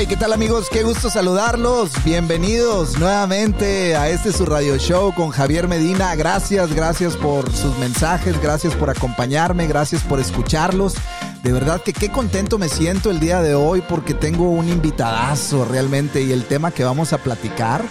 [0.00, 0.68] Hey, ¿qué tal amigos?
[0.70, 1.90] Qué gusto saludarlos.
[2.04, 6.14] Bienvenidos nuevamente a este su radio show con Javier Medina.
[6.14, 10.94] Gracias, gracias por sus mensajes, gracias por acompañarme, gracias por escucharlos.
[11.42, 15.64] De verdad que qué contento me siento el día de hoy porque tengo un invitadazo
[15.64, 17.82] realmente y el tema que vamos a platicar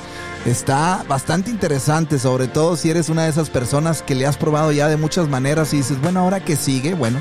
[0.45, 4.71] está bastante interesante, sobre todo si eres una de esas personas que le has probado
[4.71, 7.19] ya de muchas maneras y dices, bueno, ahora que sigue, bueno,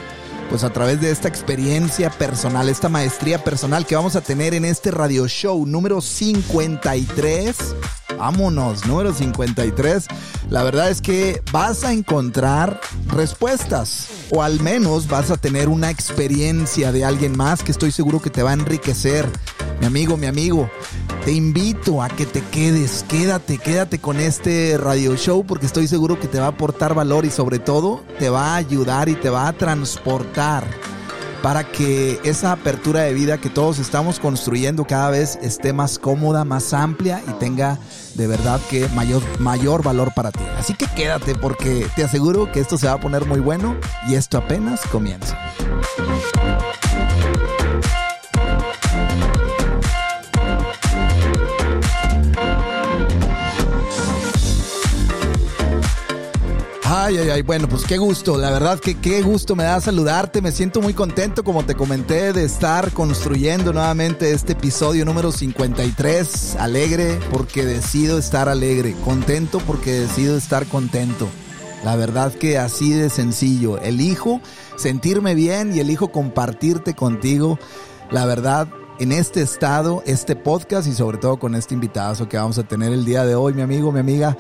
[0.49, 4.65] pues a través de esta experiencia personal, esta maestría personal que vamos a tener en
[4.65, 7.57] este radio show número 53.
[8.19, 10.07] Vámonos, número 53.
[10.51, 15.91] La verdad es que vas a encontrar respuestas o al menos vas a tener una
[15.91, 19.29] experiencia de alguien más que estoy seguro que te va a enriquecer.
[19.81, 20.71] Mi amigo, mi amigo,
[21.25, 26.19] te invito a que te quedes, quédate, quédate con este radio show porque estoy seguro
[26.19, 29.29] que te va a aportar valor y sobre todo te va a ayudar y te
[29.29, 30.65] va a transportar
[31.43, 36.45] para que esa apertura de vida que todos estamos construyendo cada vez esté más cómoda,
[36.45, 37.79] más amplia y tenga
[38.17, 40.45] de verdad que mayor, mayor valor para ti.
[40.59, 43.77] Así que quédate porque te aseguro que esto se va a poner muy bueno
[44.09, 45.39] y esto apenas comienza.
[57.07, 60.43] Ay, ay, ay, bueno, pues qué gusto, la verdad que qué gusto me da saludarte,
[60.43, 66.57] me siento muy contento, como te comenté, de estar construyendo nuevamente este episodio número 53,
[66.57, 71.29] alegre porque decido estar alegre, contento porque decido estar contento.
[71.85, 74.41] La verdad que así de sencillo, elijo
[74.75, 77.57] sentirme bien y elijo compartirte contigo,
[78.11, 78.67] la verdad,
[78.99, 82.93] en este estado, este podcast y sobre todo con este invitado que vamos a tener
[82.93, 84.37] el día de hoy, mi amigo, mi amiga,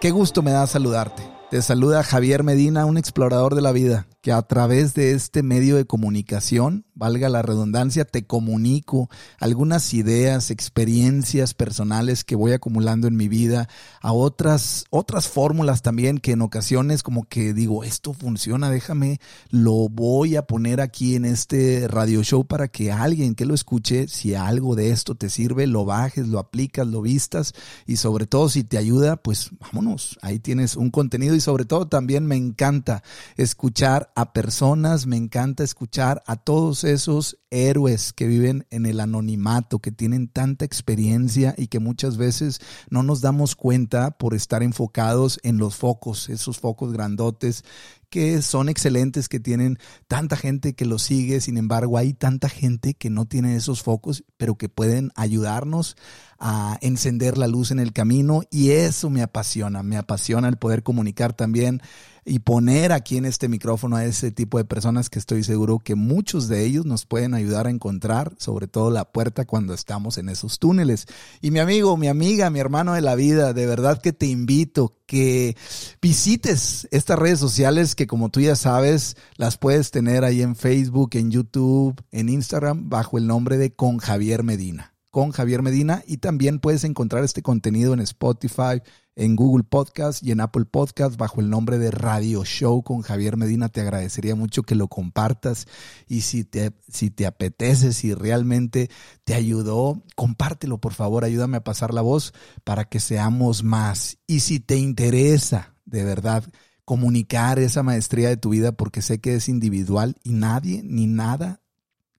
[0.00, 1.35] qué gusto me da saludarte.
[1.48, 5.76] Te saluda Javier Medina, un explorador de la vida, que a través de este medio
[5.76, 13.14] de comunicación, valga la redundancia, te comunico algunas ideas, experiencias personales que voy acumulando en
[13.16, 13.68] mi vida,
[14.00, 19.20] a otras, otras fórmulas también que en ocasiones como que digo, esto funciona, déjame,
[19.50, 24.08] lo voy a poner aquí en este radio show para que alguien que lo escuche,
[24.08, 27.52] si algo de esto te sirve, lo bajes, lo aplicas, lo vistas
[27.86, 31.86] y sobre todo si te ayuda, pues vámonos, ahí tienes un contenido y sobre todo
[31.86, 33.04] también me encanta
[33.36, 39.78] escuchar a personas, me encanta escuchar a todos esos héroes que viven en el anonimato,
[39.78, 45.38] que tienen tanta experiencia y que muchas veces no nos damos cuenta por estar enfocados
[45.42, 47.62] en los focos, esos focos grandotes
[48.08, 49.78] que son excelentes, que tienen
[50.08, 54.24] tanta gente que los sigue, sin embargo hay tanta gente que no tiene esos focos,
[54.38, 55.96] pero que pueden ayudarnos
[56.38, 58.42] a encender la luz en el camino.
[58.50, 61.82] Y eso me apasiona, me apasiona el poder comunicar también
[62.28, 65.94] y poner aquí en este micrófono a ese tipo de personas que estoy seguro que
[65.94, 70.28] muchos de ellos nos pueden ayudar a encontrar sobre todo la puerta cuando estamos en
[70.28, 71.06] esos túneles.
[71.40, 74.96] Y mi amigo, mi amiga, mi hermano de la vida, de verdad que te invito
[75.06, 75.56] que
[76.02, 81.10] visites estas redes sociales que como tú ya sabes las puedes tener ahí en Facebook,
[81.12, 86.18] en YouTube, en Instagram bajo el nombre de Con Javier Medina con Javier Medina y
[86.18, 88.82] también puedes encontrar este contenido en Spotify,
[89.16, 93.36] en Google Podcast y en Apple Podcast bajo el nombre de Radio Show con Javier
[93.36, 93.70] Medina.
[93.70, 95.66] Te agradecería mucho que lo compartas
[96.06, 98.90] y si te, si te apetece, si realmente
[99.24, 104.18] te ayudó, compártelo por favor, ayúdame a pasar la voz para que seamos más.
[104.26, 106.44] Y si te interesa de verdad
[106.84, 111.60] comunicar esa maestría de tu vida porque sé que es individual y nadie ni nada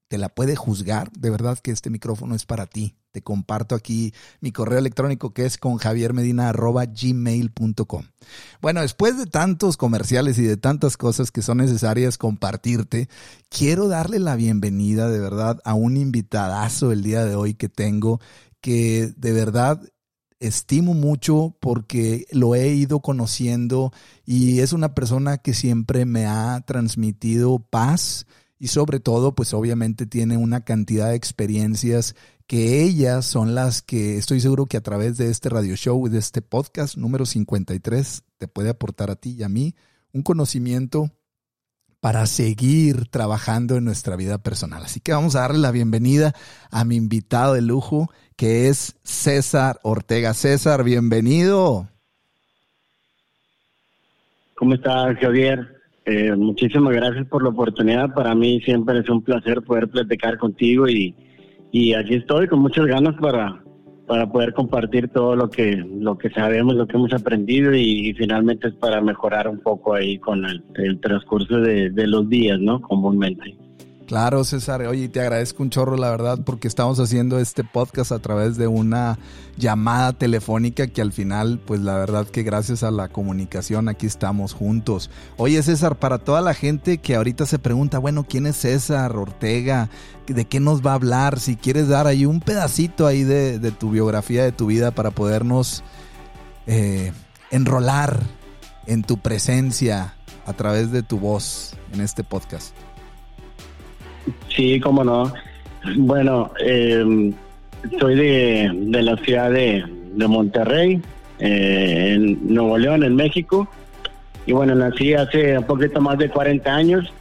[0.08, 2.96] te la puede juzgar, de verdad que este micrófono es para ti.
[3.22, 8.03] Comparto aquí mi correo electrónico que es con javiermedina.gmail.com.
[8.61, 13.07] Bueno, después de tantos comerciales y de tantas cosas que son necesarias compartirte,
[13.50, 18.19] quiero darle la bienvenida de verdad a un invitadazo el día de hoy que tengo,
[18.61, 19.81] que de verdad
[20.39, 23.91] estimo mucho porque lo he ido conociendo
[24.25, 28.25] y es una persona que siempre me ha transmitido paz
[28.59, 32.16] y sobre todo, pues obviamente tiene una cantidad de experiencias
[32.47, 36.17] que ellas son las que estoy seguro que a través de este radio show, de
[36.17, 39.76] este podcast número 53, te puede aportar a ti y a mí
[40.14, 41.11] un conocimiento
[41.99, 44.84] para seguir trabajando en nuestra vida personal.
[44.84, 46.34] Así que vamos a darle la bienvenida
[46.72, 50.34] a mi invitado de lujo, que es César Ortega.
[50.34, 51.90] César, bienvenido.
[54.55, 55.82] ¿Cómo estás, Javier?
[56.05, 58.14] Eh, muchísimas gracias por la oportunidad.
[58.14, 61.14] Para mí siempre es un placer poder platicar contigo y,
[61.72, 63.61] y aquí estoy con muchas ganas para,
[64.08, 68.69] para poder compartir todo lo que, lo que sabemos, lo que hemos aprendido y, finalmente
[68.69, 72.81] es para mejorar un poco ahí con el, transcurso de, de, los días, ¿no?
[72.81, 73.58] Comúnmente.
[74.07, 74.81] Claro, César.
[74.83, 78.65] Oye, te agradezco un chorro, la verdad, porque estamos haciendo este podcast a través de
[78.65, 79.19] una
[79.57, 84.53] llamada telefónica que al final, pues la verdad que gracias a la comunicación aquí estamos
[84.53, 85.09] juntos.
[85.35, 89.89] Oye, César, para toda la gente que ahorita se pregunta, bueno, ¿quién es César Ortega?
[90.25, 91.41] ¿De qué nos va a hablar?
[91.41, 95.83] Si quieres dar ahí un pedacito ahí de, tu biografía, de tu vida, para podernos
[96.65, 97.11] eh,
[97.51, 98.21] enrolar
[98.85, 100.15] en tu presencia
[100.45, 102.73] a través de tu voz en este podcast.
[104.50, 105.32] Sí, cómo no.
[105.96, 107.32] Bueno, eh,
[108.00, 109.84] soy de, la ciudad de,
[110.16, 111.02] Monterrey,
[111.40, 113.68] eh, en Nuevo León, en México.
[114.46, 117.14] Y bueno, nací hace un poquito más de 40 años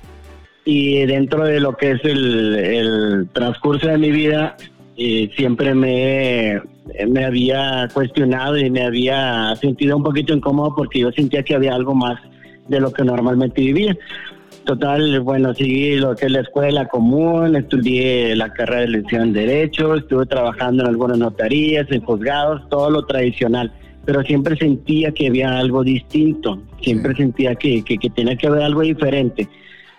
[0.65, 4.57] y dentro de lo que es el, transcurso de mi vida,
[4.97, 6.61] eh, siempre me,
[7.09, 11.75] me había cuestionado y me había sentido un poquito incómodo porque yo sentía que había
[11.75, 12.21] algo más
[12.69, 13.97] de lo que normalmente vivía.
[14.67, 19.33] Total, bueno, seguí lo que es la escuela común, estudié la carrera de licenciado en
[19.33, 23.73] Derecho, estuve trabajando en algunas notarías, en juzgados, todo lo tradicional.
[24.05, 28.81] Pero siempre sentía que había algo distinto, siempre sentía que, que, tenía que haber algo
[28.81, 29.49] diferente.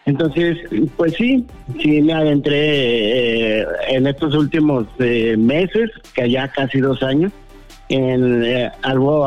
[0.05, 0.57] Entonces,
[0.97, 1.45] pues sí,
[1.81, 7.31] sí me adentré eh, en estos últimos eh, meses, que ya casi dos años,
[7.89, 9.25] en eh, algo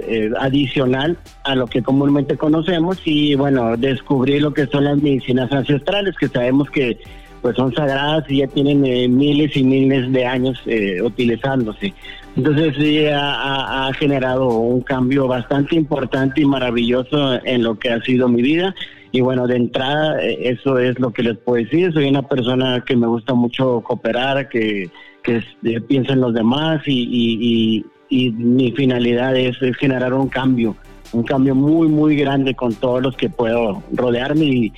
[0.00, 5.50] eh, adicional a lo que comúnmente conocemos y bueno, descubrí lo que son las medicinas
[5.52, 6.98] ancestrales, que sabemos que
[7.40, 10.62] pues son sagradas y ya tienen eh, miles y miles de años
[11.02, 11.92] utilizándose.
[12.36, 18.42] Entonces ha, generado un cambio bastante importante y maravilloso en lo que ha sido mi
[18.42, 18.74] vida.
[19.10, 21.92] Y bueno, de entrada, eso es lo que les puedo decir.
[21.92, 24.88] Soy una persona que me gusta mucho cooperar, que,
[25.22, 25.42] que
[25.82, 27.84] piensa en los demás y, y
[28.32, 30.76] mi finalidad es, generar un cambio,
[31.12, 34.72] un cambio muy, muy grande con todos los que puedo rodearme y,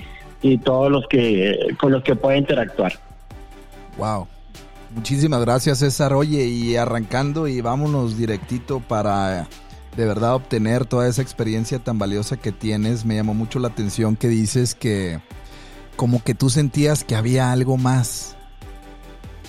[0.63, 2.93] todos los que con los que puedo interactuar.
[3.97, 4.27] Wow.
[4.95, 6.13] Muchísimas gracias César.
[6.13, 9.49] Oye, y arrancando y vámonos directito para
[9.97, 13.07] de verdad obtener toda esa experiencia tan valiosa que tienes.
[13.07, 15.19] Me llamó mucho la atención que dices que
[15.97, 18.37] como que tú sentías que había algo más.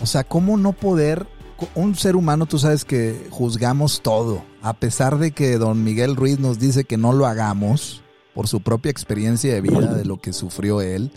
[0.02, 1.28] O sea, ¿cómo no poder
[1.74, 6.40] un ser humano, tú sabes que juzgamos todo, a pesar de que don Miguel Ruiz
[6.40, 8.02] nos dice que no lo hagamos
[8.34, 11.12] por su propia experiencia de vida, de lo que sufrió él.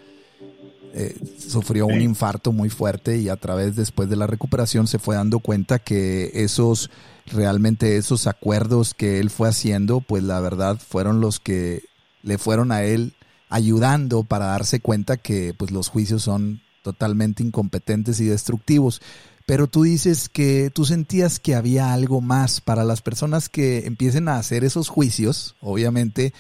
[0.95, 5.17] Eh, sufrió un infarto muy fuerte y a través después de la recuperación se fue
[5.17, 6.91] dando cuenta que esos
[7.27, 11.85] realmente esos acuerdos que él fue haciendo, pues la verdad fueron los que
[12.23, 13.15] le fueron a él
[13.51, 19.03] ayudando para darse cuenta que pues los juicios son totalmente incompetentes y destructivos
[19.49, 24.29] pero tú dices que tú sentías que había algo más para las personas que empiecen
[24.29, 26.35] a hacer esos juicios, obviamente,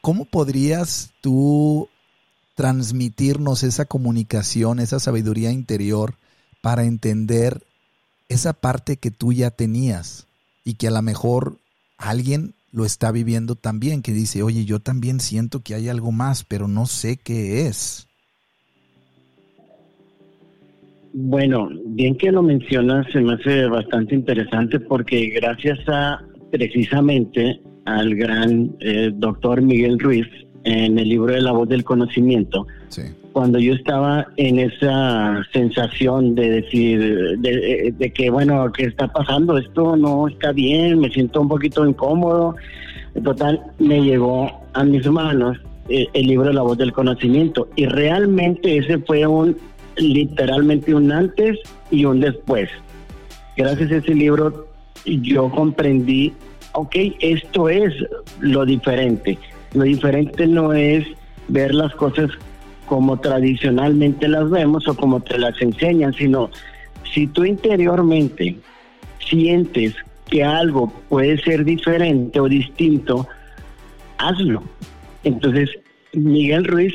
[0.00, 1.90] ¿cómo podrías tú
[2.54, 6.16] transmitirnos esa comunicación, esa sabiduría interior
[6.62, 7.66] para entender
[8.30, 10.26] esa parte que tú ya tenías
[10.64, 11.58] y que a lo mejor
[11.98, 16.44] alguien lo está viviendo también, que dice, oye, yo también siento que hay algo más,
[16.44, 18.08] pero no sé qué es.
[21.16, 26.20] Bueno, bien que lo mencionas, se me hace bastante interesante porque gracias a
[26.50, 30.26] precisamente al gran eh, doctor Miguel Ruiz
[30.64, 32.66] en el libro de la voz del conocimiento,
[33.30, 39.56] cuando yo estaba en esa sensación de decir, de, que bueno, ¿qué está pasando?
[39.56, 42.56] Esto no está bien, me siento un poquito incómodo.
[43.14, 45.58] En total, me llegó a mis manos
[45.88, 49.56] eh, el libro de la voz del conocimiento y realmente ese fue un
[49.96, 51.58] literalmente un antes
[51.90, 52.68] y un después.
[53.56, 54.66] Gracias a ese libro
[55.04, 56.32] yo comprendí,
[56.72, 57.92] ok, esto es
[58.40, 59.38] lo diferente.
[59.74, 61.06] Lo diferente no es
[61.48, 62.30] ver las cosas
[62.86, 66.50] como tradicionalmente las vemos o como te las enseñan, sino
[67.12, 68.56] si tú interiormente
[69.18, 69.94] sientes
[70.28, 73.26] que algo puede ser diferente o distinto,
[74.18, 74.62] hazlo.
[75.22, 75.70] Entonces,
[76.12, 76.94] Miguel Ruiz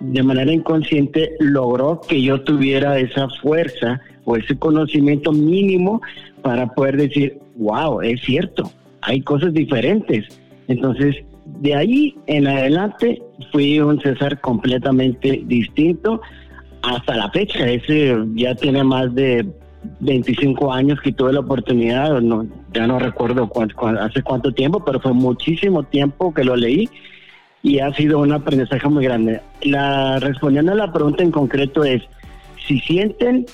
[0.00, 6.00] de manera inconsciente logró que yo tuviera esa fuerza o ese conocimiento mínimo
[6.42, 10.26] para poder decir, wow, es cierto, hay cosas diferentes.
[10.68, 11.16] Entonces,
[11.60, 16.20] de ahí en adelante fui un César completamente distinto
[16.82, 17.68] hasta la fecha.
[17.68, 19.48] Ese ya tiene más de
[20.00, 23.50] 25 años que tuve la oportunidad, no, ya no recuerdo
[24.00, 26.88] hace cuánto tiempo, pero fue muchísimo tiempo que lo leí
[27.68, 29.42] y ha sido un aprendizaje muy grande.
[29.60, 32.02] La respondiendo a la pregunta en concreto es
[32.66, 33.44] si sienten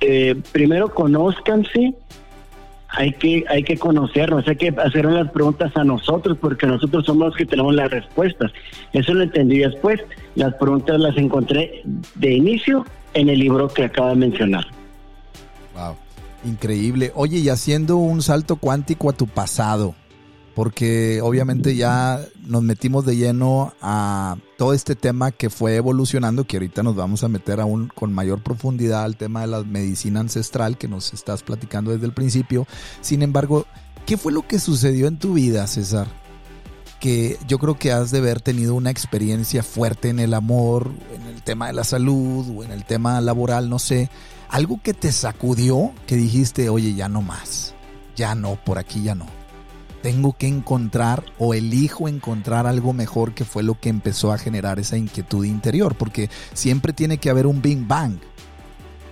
[0.00, 1.94] eh, primero conózcanse,
[2.88, 7.28] hay que, hay que conocernos, hay que hacer las preguntas a nosotros porque nosotros somos
[7.28, 8.52] los que tenemos las respuestas.
[8.92, 10.00] Eso lo entendí después.
[10.34, 11.82] Las preguntas las encontré
[12.16, 14.66] de inicio en el libro que acaba de mencionar.
[15.74, 15.96] Wow,
[16.44, 17.12] increíble.
[17.14, 19.94] Oye, y haciendo un salto cuántico a tu pasado,
[20.54, 26.56] porque obviamente ya nos metimos de lleno a todo este tema que fue evolucionando, que
[26.56, 30.76] ahorita nos vamos a meter aún con mayor profundidad al tema de la medicina ancestral
[30.76, 32.66] que nos estás platicando desde el principio.
[33.00, 33.66] Sin embargo,
[34.06, 36.08] ¿qué fue lo que sucedió en tu vida, César?
[36.98, 41.22] Que yo creo que has de haber tenido una experiencia fuerte en el amor, en
[41.34, 44.10] el tema de la salud o en el tema laboral, no sé.
[44.50, 47.74] Algo que te sacudió, que dijiste, oye, ya no más,
[48.16, 49.39] ya no, por aquí ya no
[50.02, 54.78] tengo que encontrar o elijo encontrar algo mejor que fue lo que empezó a generar
[54.78, 58.18] esa inquietud interior, porque siempre tiene que haber un Big Bang.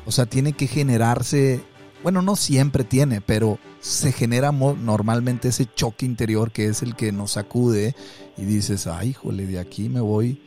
[0.07, 1.61] O sea, tiene que generarse,
[2.03, 7.13] bueno, no siempre tiene, pero se genera normalmente ese choque interior que es el que
[7.13, 7.95] nos sacude
[8.37, 10.41] y dices, ay, híjole, de aquí me voy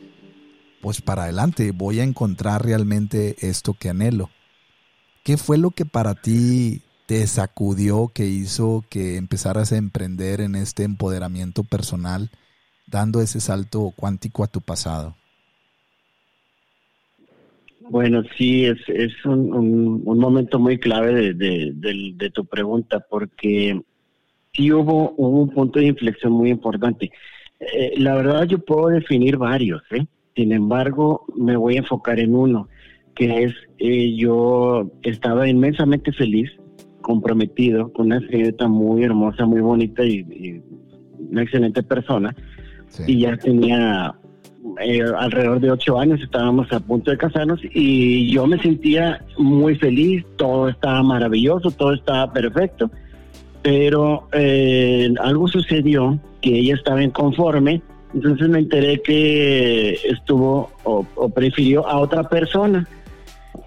[0.80, 4.30] pues para adelante, voy a encontrar realmente esto que anhelo.
[5.22, 6.82] ¿Qué fue lo que para ti
[7.12, 12.30] te sacudió, que hizo que empezaras a emprender en este empoderamiento personal,
[12.86, 15.14] dando ese salto cuántico a tu pasado?
[17.80, 23.78] Bueno, sí, es, es un, momento muy clave de, tu pregunta, porque
[24.54, 27.10] sí hubo, un punto de inflexión muy importante.
[27.60, 30.06] Eh, la verdad yo puedo definir varios, ¿eh?
[30.34, 32.70] sin embargo me voy a enfocar en uno,
[33.14, 36.50] que es eh, yo estaba inmensamente feliz
[37.02, 40.62] comprometido con una señorita muy hermosa, muy bonita y,
[41.30, 42.34] una excelente persona.
[43.06, 44.14] Y ya tenía
[44.80, 49.76] eh, alrededor de ocho años, estábamos a punto de casarnos y yo me sentía muy
[49.76, 52.90] feliz, todo estaba maravilloso, todo estaba perfecto,
[53.62, 57.82] pero eh, algo sucedió que ella estaba inconforme,
[58.14, 62.86] entonces me enteré que estuvo o prefirió a otra persona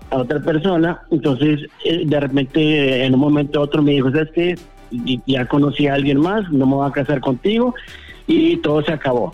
[0.09, 4.55] a otra persona, entonces eh, de repente en un momento otro me dijo, ¿sabes qué?
[5.25, 7.73] Ya conocí a alguien más, no me voy a casar contigo
[8.27, 9.33] y todo se acabó.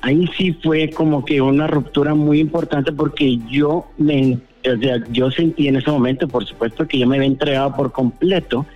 [0.00, 5.30] Ahí sí fue como que una ruptura muy importante porque yo me, o sea, yo
[5.30, 8.66] sentí en ese momento, por supuesto, que yo me había entregado por completo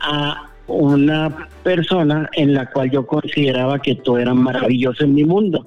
[0.00, 5.66] a una persona en la cual yo consideraba que todo era maravilloso en mi mundo.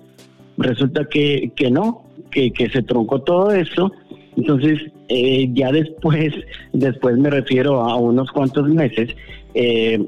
[0.57, 2.04] Resulta que, que no,
[2.35, 3.91] que, se truncó todo eso
[4.37, 6.33] entonces, eh, ya después,
[6.73, 9.15] después me refiero a unos cuantos meses,
[9.53, 10.05] eh,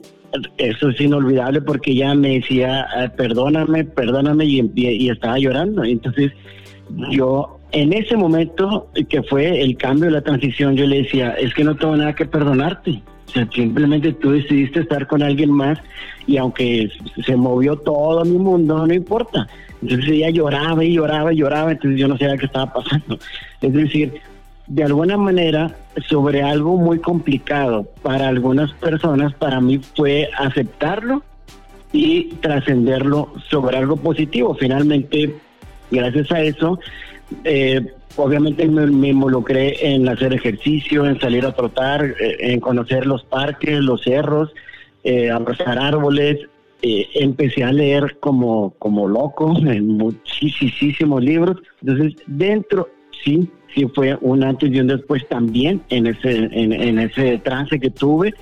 [0.58, 5.84] eso es inolvidable porque ella me decía, ah, perdóname, perdóname, y, y estaba llorando.
[5.84, 6.34] Entonces,
[7.12, 11.64] yo en ese momento que fue el cambio la transición, yo le decía, es que
[11.64, 13.02] no tengo nada que perdonarte.
[13.28, 15.80] O sea, simplemente tú decidiste estar con alguien más
[16.28, 16.90] y aunque
[17.26, 19.48] se movió todo mi mundo, no importa.
[19.82, 23.20] Entonces ella lloraba y lloraba y lloraba, entonces yo no sabía qué estaba pasando.
[23.62, 24.22] Es decir,
[24.68, 25.76] de alguna manera,
[26.10, 31.24] sobre algo muy complicado para algunas personas, para mí fue aceptarlo
[31.94, 34.56] y trascenderlo sobre algo positivo.
[34.56, 35.36] Finalmente,
[35.90, 36.80] gracias a eso,
[37.44, 43.24] eh, obviamente me, involucré en hacer ejercicio, en salir a trotar, eh, en conocer los
[43.24, 44.54] parques, los cerros,
[45.04, 46.40] eh, abrazar árboles,
[46.82, 51.58] eh, empecé a leer como, como loco en muchísimos libros.
[51.82, 52.90] Entonces, dentro,
[53.24, 57.90] sí, sí fue un antes y un después también en ese, en, ese trance que
[57.90, 58.34] tuve,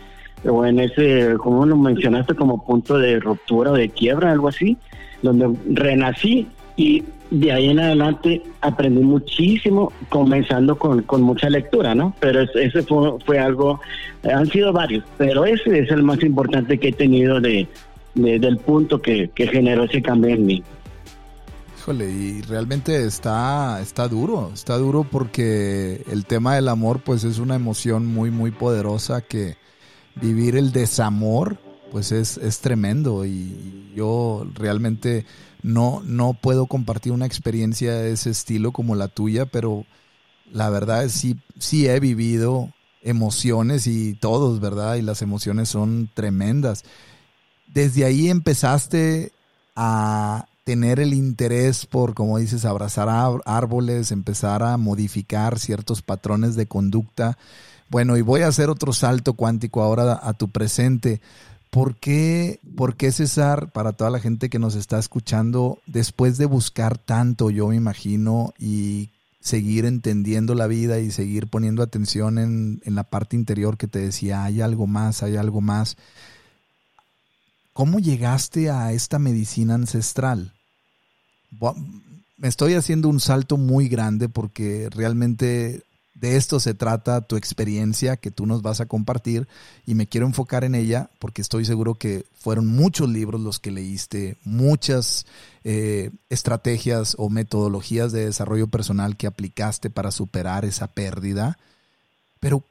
[0.48, 4.78] o en ese, como lo mencionaste, como punto de ruptura o de quiebra, algo así,
[5.22, 12.14] donde renací y de ahí en adelante aprendí muchísimo, comenzando con, con mucha lectura, ¿no?
[12.20, 13.80] Pero ese fue, fue algo,
[14.24, 17.68] han sido varios, pero ese es el más importante que he tenido de,
[18.16, 20.64] del punto que, generó ese cambio en mí.
[21.78, 27.38] Híjole, y realmente está, está duro, está duro porque el tema del amor pues es
[27.38, 29.56] una emoción muy, muy poderosa que
[30.16, 31.58] vivir el desamor
[31.92, 35.26] pues es, es tremendo y yo realmente
[35.62, 39.86] no, no puedo compartir una experiencia de ese estilo como la tuya, pero
[40.52, 44.96] la verdad es sí, sí he vivido emociones y todos, ¿verdad?
[44.96, 46.84] Y las emociones son tremendas
[47.68, 49.32] desde ahí empezaste
[49.76, 53.08] a tener el interés por, como dices, abrazar
[53.46, 57.38] árboles, empezar a modificar ciertos patrones de conducta.
[57.90, 61.22] Bueno, y voy a hacer otro salto cuántico ahora a tu presente.
[61.70, 66.46] ¿Por qué, ¿Por qué, César, para toda la gente que nos está escuchando, después de
[66.46, 69.10] buscar tanto, yo me imagino, y
[69.42, 74.00] seguir entendiendo la vida y seguir poniendo atención en, en la parte interior que te
[74.00, 75.98] decía, hay algo más, hay algo más.
[77.76, 80.54] ¿Cómo llegaste a esta medicina ancestral?
[82.38, 88.16] Me estoy haciendo un salto muy grande porque realmente de esto se trata tu experiencia
[88.16, 89.50] que tú nos vas a compartir
[89.86, 93.72] y me quiero enfocar en ella porque estoy seguro que fueron muchos libros los que
[93.72, 95.26] leíste, muchas
[95.66, 101.58] eh, estrategias o metodologías de desarrollo personal que aplicaste para superar esa pérdida.
[102.40, 102.64] Pero,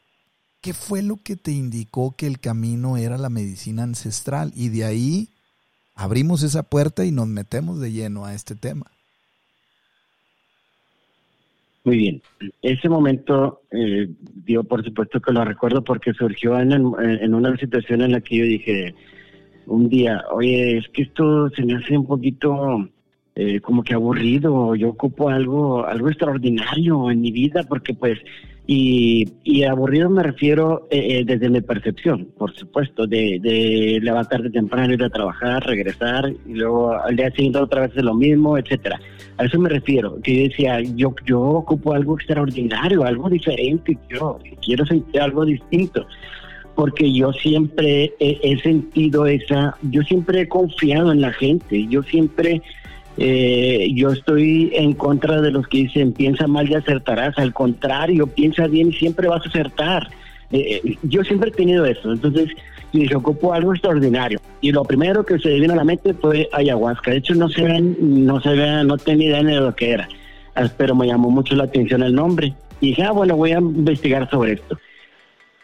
[0.64, 4.50] ¿qué fue lo que te indicó que el camino era la medicina ancestral?
[4.56, 5.28] Y de ahí
[5.94, 8.87] abrimos esa puerta y nos metemos de lleno a este tema.
[11.85, 12.23] Muy bien.
[12.62, 14.09] Ese momento, eh,
[14.47, 18.38] yo por supuesto que lo recuerdo porque surgió en, en, una situación en la que
[18.38, 18.94] yo dije
[19.66, 22.88] un día, oye, es que esto se me hace un poquito
[23.35, 28.18] eh, como que aburrido, yo ocupo algo, algo extraordinario en mi vida porque pues
[28.66, 34.49] y, y aburrido me refiero eh, eh, desde mi percepción, por supuesto, de, de levantarte
[34.49, 38.99] temprano, ir a trabajar, regresar y luego al día siguiente otra vez lo mismo, etcétera.
[39.37, 44.38] A eso me refiero, que yo decía, yo, yo ocupo algo extraordinario, algo diferente, yo
[44.64, 46.06] quiero sentir algo distinto
[46.75, 52.02] porque yo siempre he, he, sentido esa, yo siempre he confiado en la gente, yo
[52.02, 52.62] siempre
[53.16, 57.38] eh, yo estoy en contra de los que dicen piensa mal y acertarás.
[57.38, 60.09] Al contrario, piensa bien y siempre vas a acertar.
[60.50, 62.12] Eh, eh, yo siempre he tenido eso.
[62.12, 62.50] Entonces,
[62.92, 64.40] se ocupó algo extraordinario.
[64.61, 67.11] Y lo primero que se vino a la mente fue ayahuasca.
[67.11, 70.09] De hecho, no se ven, no se ve, no tenía idea de lo que era.
[70.54, 72.54] Ah, pero me llamó mucho la atención el nombre.
[72.80, 74.78] Y dije, ah, bueno, voy a investigar sobre esto.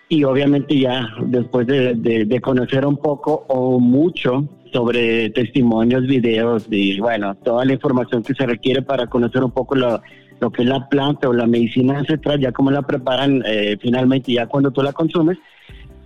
[0.09, 6.99] Y obviamente ya después de, de conocer un poco o mucho sobre testimonios, videos, y
[7.01, 10.01] bueno, toda la información que se requiere para conocer un poco lo,
[10.41, 14.33] lo que es la planta o la medicina ancestral, ya cómo la preparan eh, finalmente,
[14.33, 15.39] ya cuando tú la consumes.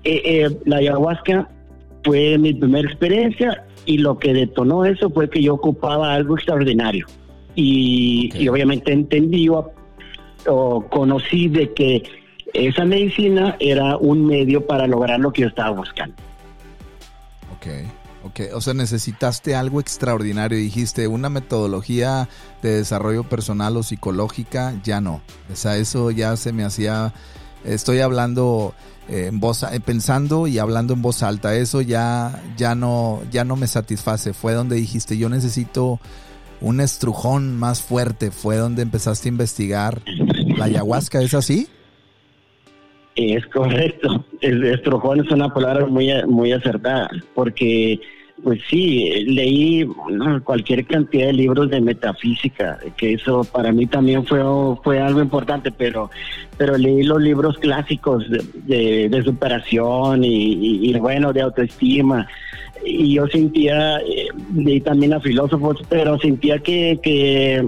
[0.02, 1.48] Eh, eh, la ayahuasca
[2.02, 7.06] fue mi primera experiencia y lo que detonó eso fue que yo ocupaba algo extraordinario.
[7.54, 9.70] Y, y obviamente entendí o,
[10.46, 12.02] o, conocí de que
[12.52, 16.16] esa medicina era un medio para lograr lo que yo estaba buscando.
[17.56, 17.86] Okay.
[18.24, 20.56] Ok, o sea, necesitaste algo extraordinario.
[20.56, 22.28] Dijiste, una metodología
[22.62, 25.20] de desarrollo personal o psicológica, ya no.
[25.52, 27.12] O sea, eso ya se me hacía,
[27.64, 28.74] estoy hablando
[29.08, 31.54] eh, en voz, eh, pensando y hablando en voz alta.
[31.54, 34.32] Eso ya, ya no, ya no me satisface.
[34.32, 36.00] Fue donde dijiste, yo necesito
[36.62, 38.30] un estrujón más fuerte.
[38.30, 40.02] Fue donde empezaste a investigar
[40.56, 41.20] la ayahuasca.
[41.20, 41.68] ¿Es así?
[43.16, 44.24] Es correcto.
[44.40, 48.00] El estrujón es una palabra muy, muy acertada, porque,
[48.42, 49.86] pues sí, leí
[50.42, 54.42] cualquier cantidad de libros de metafísica, que eso para mí también fue,
[54.82, 56.10] fue algo importante, pero,
[56.56, 62.26] pero leí los libros clásicos de, de, superación y, bueno, de autoestima.
[62.84, 67.66] Y yo sentía, eh, leí también a filósofos, pero sentía que, que,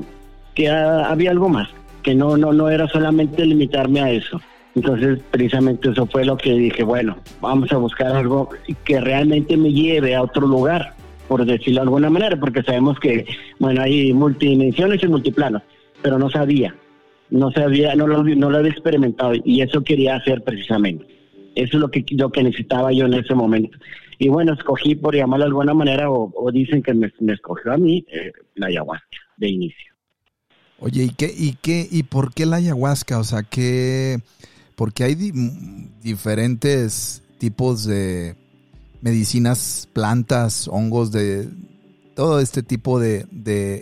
[0.55, 1.69] que había algo más,
[2.03, 4.41] que no, no, no era solamente limitarme a eso.
[4.77, 8.51] Entonces, precisamente eso fue lo que dije, bueno, vamos a buscar algo
[8.85, 10.95] que realmente me lleve a otro lugar,
[11.29, 13.25] por decirlo de alguna manera, porque sabemos que,
[13.59, 15.63] bueno, hay multidimensiones y multiplanos,
[16.03, 16.77] pero no sabía,
[17.31, 21.07] no sabía, no lo, no lo había experimentado y eso quería hacer precisamente.
[21.55, 23.79] Eso es lo que, lo que necesitaba yo en ese momento.
[24.19, 28.05] Y bueno, escogí, por llamarlo de alguna manera, o, dicen que me, escogió a mí,
[28.13, 29.95] eh, la ayahuasca, de inicio.
[30.79, 33.19] Oye, ¿y qué, y qué, y por qué la ayahuasca?
[33.19, 34.19] O sea, ¿qué
[34.77, 35.15] porque hay
[36.03, 38.37] diferentes tipos de
[39.01, 41.49] medicinas, plantas, hongos, de
[42.15, 43.27] todo este tipo de,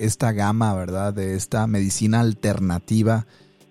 [0.01, 1.13] esta gama, ¿verdad?
[1.13, 3.27] De esta medicina alternativa,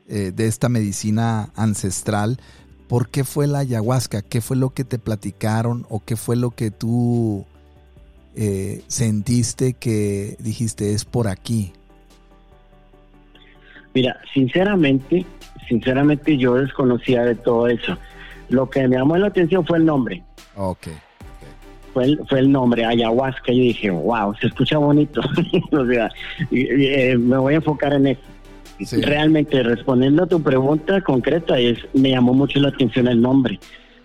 [0.07, 2.39] eh, de esta medicina ancestral.
[2.87, 4.21] ¿Por qué fue la ayahuasca?
[4.21, 7.45] ¿Qué fue lo que te platicaron o qué fue lo que tú
[8.35, 11.73] eh, sentiste que dijiste es por aquí?
[13.93, 15.25] Mira, sinceramente,
[15.67, 17.97] sinceramente yo desconocía de todo eso.
[18.49, 20.23] Lo que me llamó la atención fue el nombre.
[20.55, 20.87] Ok.
[21.93, 23.51] Fue el, fue el nombre, ayahuasca.
[23.51, 25.21] Yo dije, wow, se escucha bonito.
[25.71, 26.09] o sea,
[26.51, 28.21] eh, me voy a enfocar en eso.
[29.01, 33.59] Realmente, respondiendo a tu pregunta concreta, es me llamó mucho la atención el nombre,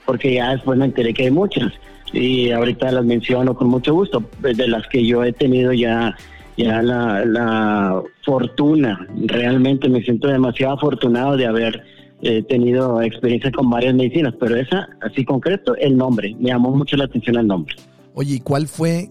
[0.05, 1.73] porque ya después me enteré que hay muchas.
[2.13, 6.15] Y ahorita las menciono con mucho gusto, de las que yo he tenido ya
[6.59, 11.83] ya la, la fortuna, realmente me siento demasiado afortunado de haber
[12.21, 16.97] eh, tenido experiencia con varias medicinas, pero esa, así concreto, el nombre, me llamó mucho
[16.97, 17.75] la atención el nombre.
[18.15, 19.09] Oye, ¿y cuál fue,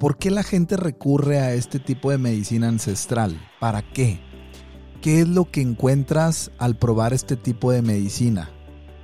[0.00, 3.36] por qué la gente recurre a este tipo de medicina ancestral?
[3.60, 4.18] ¿Para qué?
[5.02, 8.48] ¿qué es lo que encuentras al probar este tipo de medicina?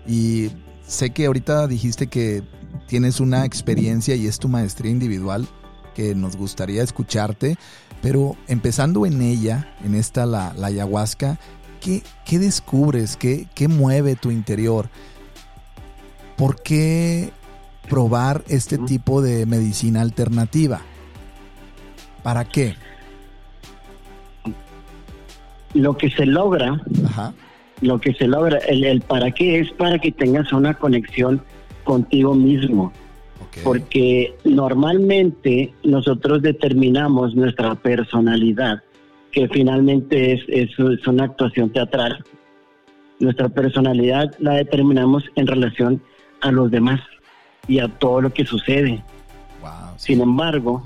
[0.07, 0.51] Y
[0.87, 2.43] sé que ahorita dijiste que
[2.87, 5.47] tienes una experiencia y es tu maestría individual,
[5.99, 7.57] que nos gustaría escucharte,
[8.01, 11.41] pero empezando en ella, en esta la, ayahuasca,
[11.81, 13.17] ¿qué, ¿qué, descubres?
[13.17, 14.91] ¿Qué, ¿Qué mueve tu interior?
[16.37, 17.33] ¿Por qué
[17.91, 20.83] probar este tipo de medicina alternativa?
[22.23, 22.77] ¿Para qué?
[25.75, 26.81] Lo que se logra,
[27.81, 31.43] lo que se logra, el, para qué es para que tengas una conexión
[31.83, 32.93] contigo mismo.
[33.65, 38.83] Porque normalmente nosotros determinamos nuestra personalidad,
[39.33, 42.25] que finalmente es, es una actuación teatral.
[43.21, 46.03] Nuestra personalidad la determinamos en relación
[46.41, 47.01] a los demás
[47.67, 49.03] y a todo lo que sucede.
[49.97, 50.83] Sin embargo,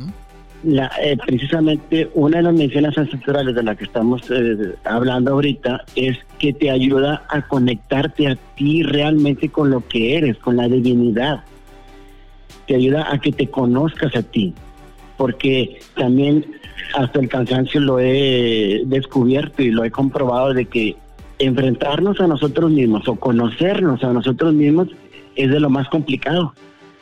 [0.62, 5.84] la, eh, precisamente una de las menciones ancestrales de la que estamos eh, hablando ahorita
[5.96, 10.68] es que te ayuda a conectarte a ti realmente con lo que eres, con la
[10.68, 11.44] divinidad.
[12.66, 14.54] Te ayuda a que te conozcas a ti,
[15.16, 16.46] porque también
[16.94, 20.96] hasta el cansancio lo he descubierto y lo he comprobado de que
[21.38, 24.88] enfrentarnos a nosotros mismos o conocernos a nosotros mismos
[25.34, 26.54] es de lo más complicado,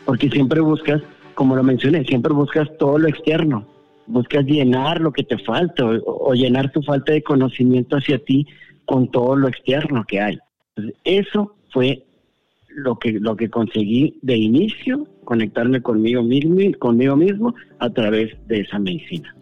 [0.04, 1.02] porque siempre buscas
[1.40, 3.64] como lo mencioné, siempre buscas todo lo externo,
[4.06, 8.46] buscas llenar lo que te falta o, llenar tu falta de conocimiento hacia ti
[8.84, 10.38] con todo lo externo que hay.
[11.02, 12.04] eso fue
[12.74, 18.60] lo que, lo que conseguí de inicio, conectarme conmigo mismo, conmigo mismo a través de
[18.60, 19.34] esa medicina.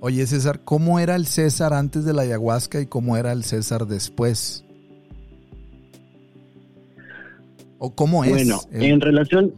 [0.00, 3.86] Oye César, ¿cómo era el César antes de la ayahuasca y cómo era el César
[3.86, 4.64] después?
[7.78, 8.30] ¿O cómo es?
[8.30, 9.52] Bueno, en relación,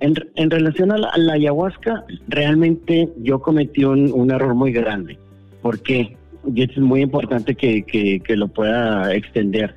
[0.00, 5.18] en, relación a la, ayahuasca, realmente yo cometí un, error muy grande.
[5.60, 6.16] ¿Por qué?
[6.54, 9.74] Y es muy importante que, lo pueda extender.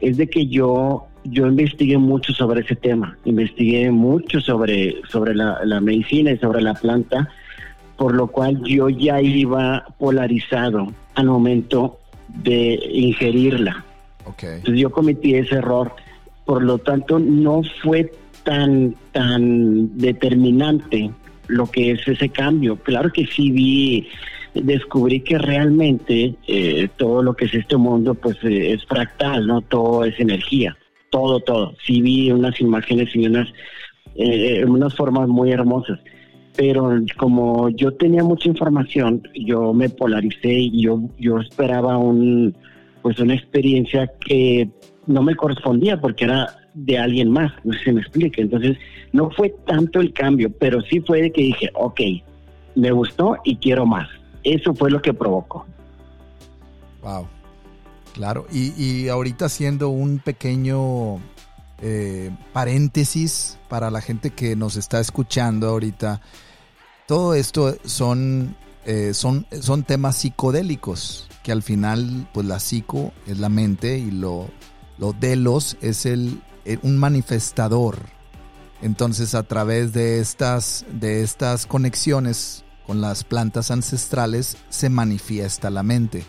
[0.00, 5.80] Es de que yo, yo investigué mucho sobre ese tema, investigué mucho sobre, sobre la,
[5.80, 7.28] medicina y sobre la planta,
[7.96, 13.84] por lo cual yo ya iba polarizado al momento de ingerirla.
[14.26, 15.92] Entonces yo cometí ese error.
[16.44, 18.12] Por lo tanto, no fue
[18.44, 21.10] tan, tan determinante
[21.48, 22.76] lo que es ese cambio.
[22.76, 24.08] Claro que sí vi,
[24.54, 29.60] descubrí que realmente eh, todo lo que es este mundo pues eh, es fractal, ¿no?
[29.62, 30.76] Todo es energía,
[31.16, 31.72] todo, todo.
[31.86, 33.48] Sí vi unas imágenes y unas,
[34.16, 35.98] eh, unas formas muy hermosas.
[36.54, 42.54] Pero como yo tenía mucha información, yo me polaricé y yo, yo esperaba un,
[43.00, 44.68] pues una experiencia que
[45.06, 48.42] no me correspondía porque era de alguien más, no sé si me explique.
[48.42, 48.76] Entonces,
[49.12, 52.00] no fue tanto el cambio, pero sí fue de que dije, ok,
[52.74, 54.08] me gustó y quiero más.
[54.44, 55.64] Eso fue lo que provocó.
[57.02, 57.26] Wow,
[58.16, 58.46] claro.
[58.50, 61.16] Y, ahorita haciendo un pequeño
[61.82, 66.22] eh, paréntesis para la gente que nos está escuchando ahorita,
[67.06, 73.38] todo esto son, eh, son, son temas psicodélicos, que al final, pues la psico es
[73.38, 74.48] la mente y lo,
[74.98, 77.98] lo delos es el, eh, un manifestador.
[78.82, 85.82] Entonces a través de estas, de estas conexiones con las plantas ancestrales se manifiesta la
[85.82, 86.24] mente.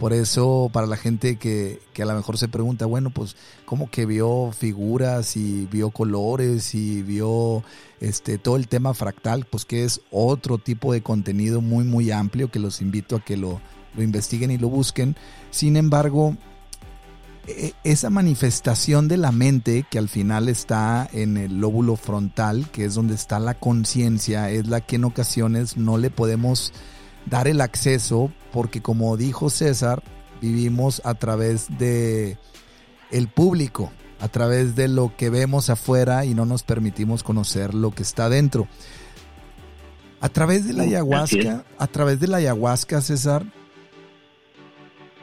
[0.00, 3.36] Por eso para la gente que, que, a lo mejor se pregunta, bueno, pues
[3.66, 7.62] como que vio figuras y vio colores y vio
[8.00, 12.50] este todo el tema fractal, pues que es otro tipo de contenido muy muy amplio
[12.50, 13.60] que los invito a que lo,
[13.94, 15.16] lo investiguen y lo busquen.
[15.50, 16.34] Sin embargo,
[17.46, 22.86] e, esa manifestación de la mente que al final está en el lóbulo frontal, que
[22.86, 26.72] es donde está la conciencia, es la que en ocasiones no le podemos
[27.26, 30.02] dar el acceso porque como dijo César,
[30.40, 32.38] vivimos a través de
[33.10, 37.90] el público, a través de lo que vemos afuera y no nos permitimos conocer lo
[37.90, 38.68] que está dentro.
[40.20, 43.44] A través de la ayahuasca, a través de la ayahuasca, César,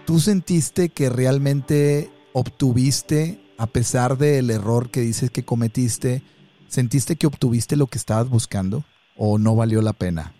[0.06, 6.24] ¿tú sentiste que realmente obtuviste, a pesar del error que dices que cometiste,
[6.68, 8.84] sentiste que obtuviste lo que estabas buscando
[9.16, 10.34] o no valió la pena?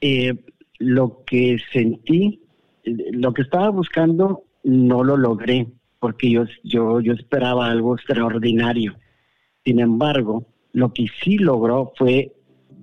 [0.00, 0.34] Eh,
[0.78, 2.40] lo que sentí,
[2.84, 5.66] lo que estaba buscando, no lo logré,
[5.98, 8.94] porque yo, yo, yo esperaba algo extraordinario.
[9.64, 12.32] Sin embargo, lo que sí logró fue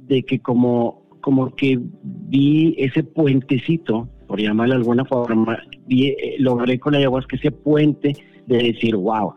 [0.07, 6.79] de que como, como que vi ese puentecito por llamarlo de alguna forma, eh, logré
[6.79, 9.33] con la ayahuasca ese puente de decir, wow,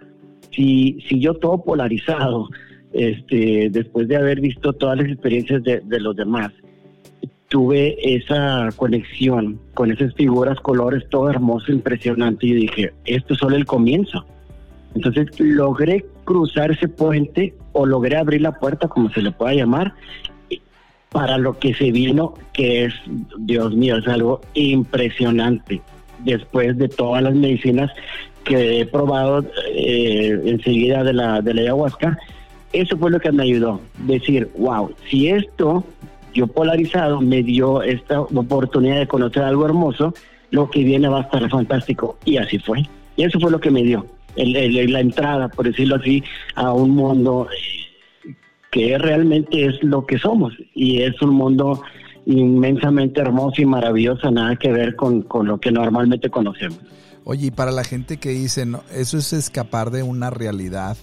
[0.50, 2.48] si, si yo todo polarizado,
[2.92, 6.52] este, después de haber visto todas las experiencias de, los demás,
[7.48, 12.46] tuve esa conexión con esas figuras, colores, todo hermoso, impresionante.
[12.46, 14.24] Y dije, esto es solo el comienzo.
[14.94, 19.94] Entonces logré cruzar ese puente o logré abrir la puerta, como se le pueda llamar,
[21.11, 22.94] para lo que se vino, que es,
[23.38, 25.80] Dios mío, es algo impresionante.
[26.20, 27.90] Después de todas las medicinas
[28.44, 32.18] que he probado eh, enseguida de la, de la ayahuasca,
[32.72, 33.80] eso fue lo que me ayudó.
[33.98, 35.84] Decir, wow, si esto
[36.34, 40.14] yo polarizado me dio esta oportunidad de conocer algo hermoso,
[40.50, 42.18] lo que viene va a estar fantástico.
[42.24, 42.82] Y así fue.
[43.16, 44.06] Y eso fue lo que me dio.
[44.36, 46.22] la entrada, por decirlo así,
[46.54, 48.34] a un mundo eh,
[48.70, 50.54] que realmente es lo que somos.
[50.74, 51.82] Y es un mundo
[52.26, 56.78] inmensamente hermoso y maravilloso, nada que ver con, con lo que normalmente conocemos.
[57.24, 60.96] Oye, y para la gente que dice, no, eso es escapar de una realidad,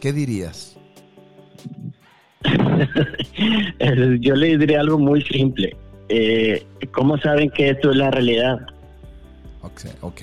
[0.00, 0.76] ¿qué dirías?
[4.20, 5.76] Yo le diría algo muy simple.
[6.08, 8.60] Eh, ¿Cómo saben que esto es la realidad?
[9.62, 10.22] Ok, ok.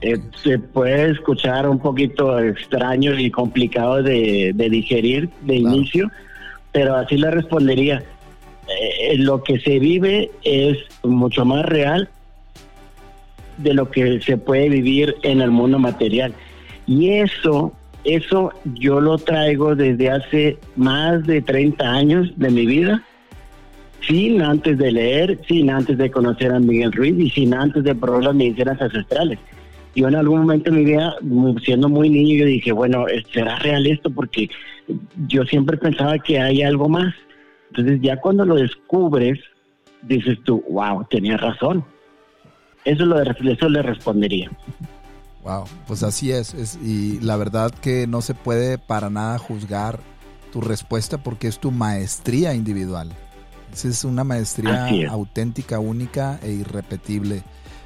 [0.00, 6.10] Eh, se puede escuchar un poquito extraño y complicado de, digerir de inicio,
[6.72, 8.02] pero así le respondería.
[8.68, 12.08] Eh, lo que se vive es mucho más real
[13.58, 16.34] de lo que se puede vivir en el mundo material.
[16.86, 17.72] Y eso
[18.04, 23.02] eso yo lo traigo desde hace más de 30 años de mi vida,
[24.06, 27.94] sin antes de leer, sin antes de conocer a Miguel Ruiz y sin antes de
[27.94, 29.38] probar las medicinas ancestrales.
[29.96, 31.14] Yo en algún momento de mi vida,
[31.64, 34.10] siendo muy niño, yo dije, bueno, ¿será real esto?
[34.10, 34.50] Porque
[35.28, 37.14] yo siempre pensaba que hay algo más.
[37.70, 39.38] Entonces ya cuando lo descubres,
[40.02, 41.84] dices tú, wow, tenía razón.
[42.84, 44.50] Eso, lo, eso le respondería.
[45.44, 50.00] Wow, pues así es, y la verdad que no se puede para nada juzgar
[50.50, 53.12] tu respuesta porque es tu maestría individual.
[53.70, 57.42] Esa es una maestría auténtica, única e irrepetible,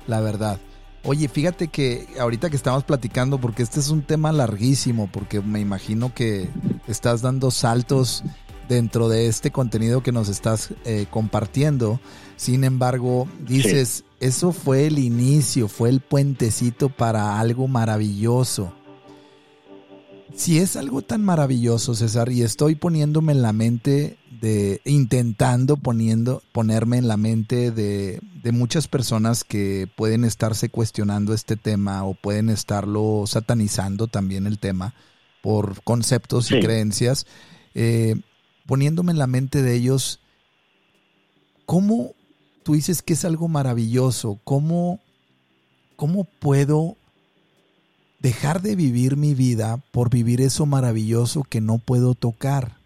[0.06, 0.60] la verdad.
[1.02, 5.58] Oye, fíjate que ahorita que estamos platicando, porque este es un tema larguísimo, porque me
[5.58, 6.48] imagino que
[6.86, 8.22] estás dando saltos
[8.68, 12.00] dentro de este contenido que nos estás eh, compartiendo.
[12.36, 18.72] Sin embargo, dices, eso fue el inicio, fue el puentecito para algo maravilloso.
[20.34, 26.42] Si es algo tan maravilloso, César, y estoy poniéndome en la mente de, intentando poniendo,
[26.52, 32.14] ponerme en la mente de, de muchas personas que pueden estarse cuestionando este tema o
[32.14, 34.94] pueden estarlo satanizando también el tema
[35.40, 37.26] por conceptos y creencias,
[37.74, 38.16] eh,
[38.68, 40.20] poniéndome en la mente de ellos,
[41.66, 42.14] ¿cómo
[42.68, 44.38] tú dices que es algo maravilloso.
[44.44, 45.00] ¿Cómo,
[45.96, 46.98] cómo puedo
[48.20, 52.76] dejar de vivir mi vida por vivir eso maravilloso que no puedo tocar?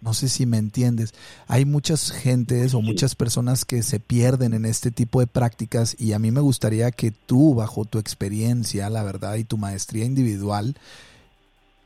[0.00, 1.14] No sé si me entiendes.
[1.46, 6.12] Hay muchas gentes o muchas personas que se pierden en este tipo de prácticas y
[6.12, 10.76] a mí me gustaría que tú, bajo tu experiencia, la verdad, y tu maestría individual,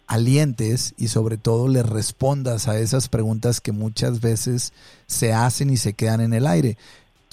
[0.06, 4.72] alientes y sobre todo le respondas a esas preguntas que muchas veces
[5.06, 6.76] se hacen y se quedan en el aire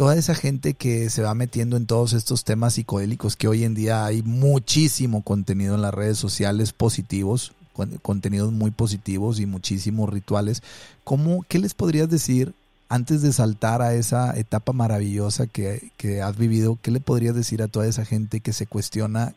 [0.01, 3.75] toda esa gente que se va metiendo en todos estos temas psicodélicos, que hoy en
[3.75, 7.53] día hay muchísimo contenido en las redes sociales positivos,
[8.01, 10.63] contenidos muy positivos y muchísimos rituales.
[11.03, 12.53] ¿Cómo, ¿Qué les podrías decir
[12.89, 16.79] antes de saltar a esa etapa maravillosa que, que has vivido?
[16.81, 19.35] ¿Qué le podrías decir a toda esa gente que se cuestiona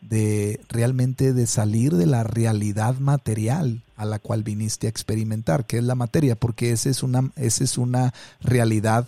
[0.00, 5.78] de realmente de salir de la realidad material a la cual viniste a experimentar, que
[5.78, 9.06] es la materia, porque esa es una, esa es una realidad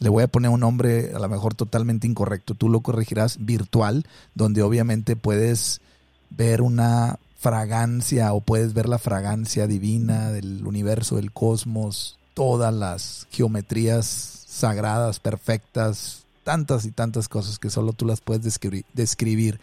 [0.00, 4.06] le voy a poner un nombre a lo mejor totalmente incorrecto, tú lo corregirás, virtual,
[4.34, 5.82] donde obviamente puedes
[6.30, 13.26] ver una fragancia o puedes ver la fragancia divina del universo, del cosmos, todas las
[13.30, 14.06] geometrías
[14.48, 18.58] sagradas, perfectas, tantas y tantas cosas que solo tú las puedes
[18.94, 19.60] describir.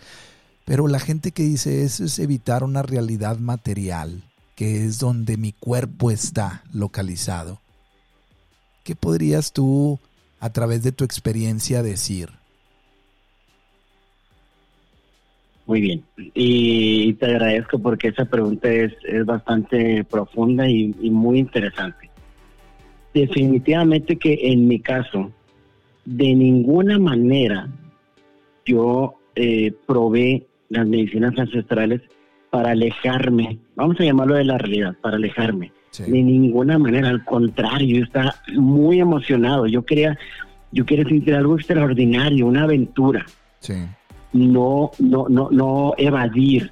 [0.67, 5.53] Pero la gente que dice eso es evitar una realidad material, que es donde mi
[5.53, 7.61] cuerpo está localizado.
[8.83, 9.97] ¿Qué podrías tú
[10.41, 12.31] a través de tu experiencia decir?
[15.67, 18.91] Muy bien, y te agradezco porque esa pregunta es,
[19.25, 22.09] bastante profunda y, muy interesante.
[23.13, 25.31] Definitivamente que en mi caso,
[26.03, 27.69] de ninguna manera
[28.65, 32.01] yo eh, probé las medicinas ancestrales
[32.49, 35.71] para alejarme, vamos a llamarlo de la realidad, para alejarme.
[35.97, 39.65] De ninguna manera, al contrario, yo estaba muy emocionado.
[39.65, 40.17] Yo quería,
[40.71, 43.25] yo quería sentir algo extraordinario, una aventura.
[44.33, 46.71] No, no, no, no evadir,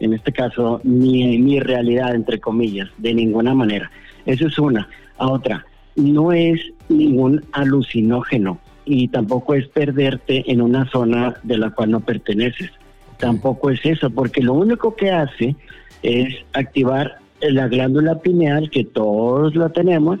[0.00, 3.90] en este caso, mi, mi realidad, entre comillas, de ninguna manera.
[4.26, 4.88] Eso es una.
[5.18, 11.70] A otra, no es ningún alucinógeno y tampoco es perderte en una zona de la
[11.70, 12.70] cual no perteneces.
[13.18, 15.56] Tampoco es eso, porque lo único que hace
[16.02, 20.20] es activar la glándula pineal, que todos la tenemos,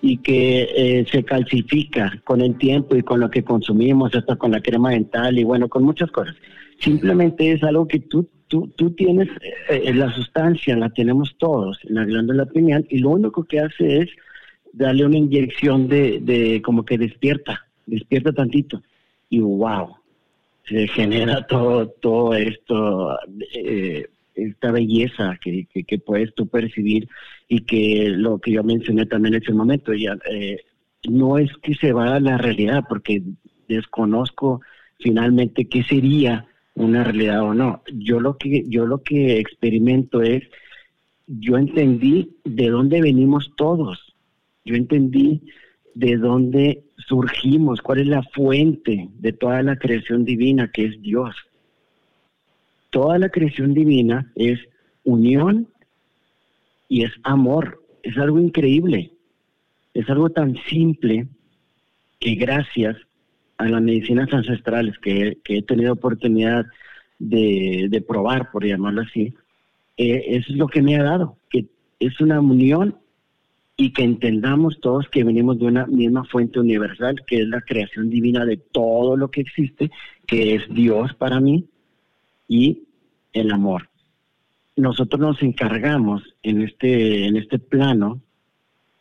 [0.00, 4.52] y que eh, se calcifica con el tiempo y con lo que consumimos, hasta con
[4.52, 6.36] la crema dental y bueno, con muchas cosas.
[6.78, 9.28] Simplemente es algo que tú, tú, tú tienes,
[9.68, 14.02] eh, la sustancia la tenemos todos en la glándula pineal y lo único que hace
[14.02, 14.10] es
[14.72, 18.80] darle una inyección de, de como que despierta, despierta tantito.
[19.28, 19.96] Y wow,
[20.68, 23.16] se genera todo, todo esto,
[23.54, 27.08] eh, esta belleza que, que, puedes tú percibir
[27.48, 30.58] y que lo que yo mencioné también en ese momento, ya, eh,
[31.08, 33.22] no es que se va a la realidad, porque
[33.68, 34.60] desconozco
[34.98, 37.82] finalmente qué sería una realidad o no.
[37.92, 40.42] Yo lo que, yo lo que experimento es,
[41.26, 44.14] yo entendí de dónde venimos todos.
[44.64, 45.42] Yo entendí
[45.98, 51.34] de dónde surgimos, cuál es la fuente de toda la creación divina que es Dios.
[52.90, 54.60] Toda la creación divina es
[55.02, 55.66] unión
[56.88, 57.82] y es amor.
[58.04, 59.10] Es algo increíble.
[59.92, 61.26] Es algo tan simple
[62.20, 62.96] que gracias
[63.56, 66.64] a las medicinas ancestrales que, he tenido oportunidad
[67.18, 69.34] de, probar, por llamarlo así,
[69.96, 71.66] eh, es lo que me ha dado, que
[71.98, 72.96] es una unión
[73.80, 78.10] y que entendamos todos que venimos de una misma fuente universal, que es la creación
[78.10, 79.92] divina de todo lo que existe,
[80.26, 81.64] que es Dios para mí
[82.48, 82.82] y
[83.32, 83.88] el amor.
[84.74, 88.20] Nosotros nos encargamos en este, en este plano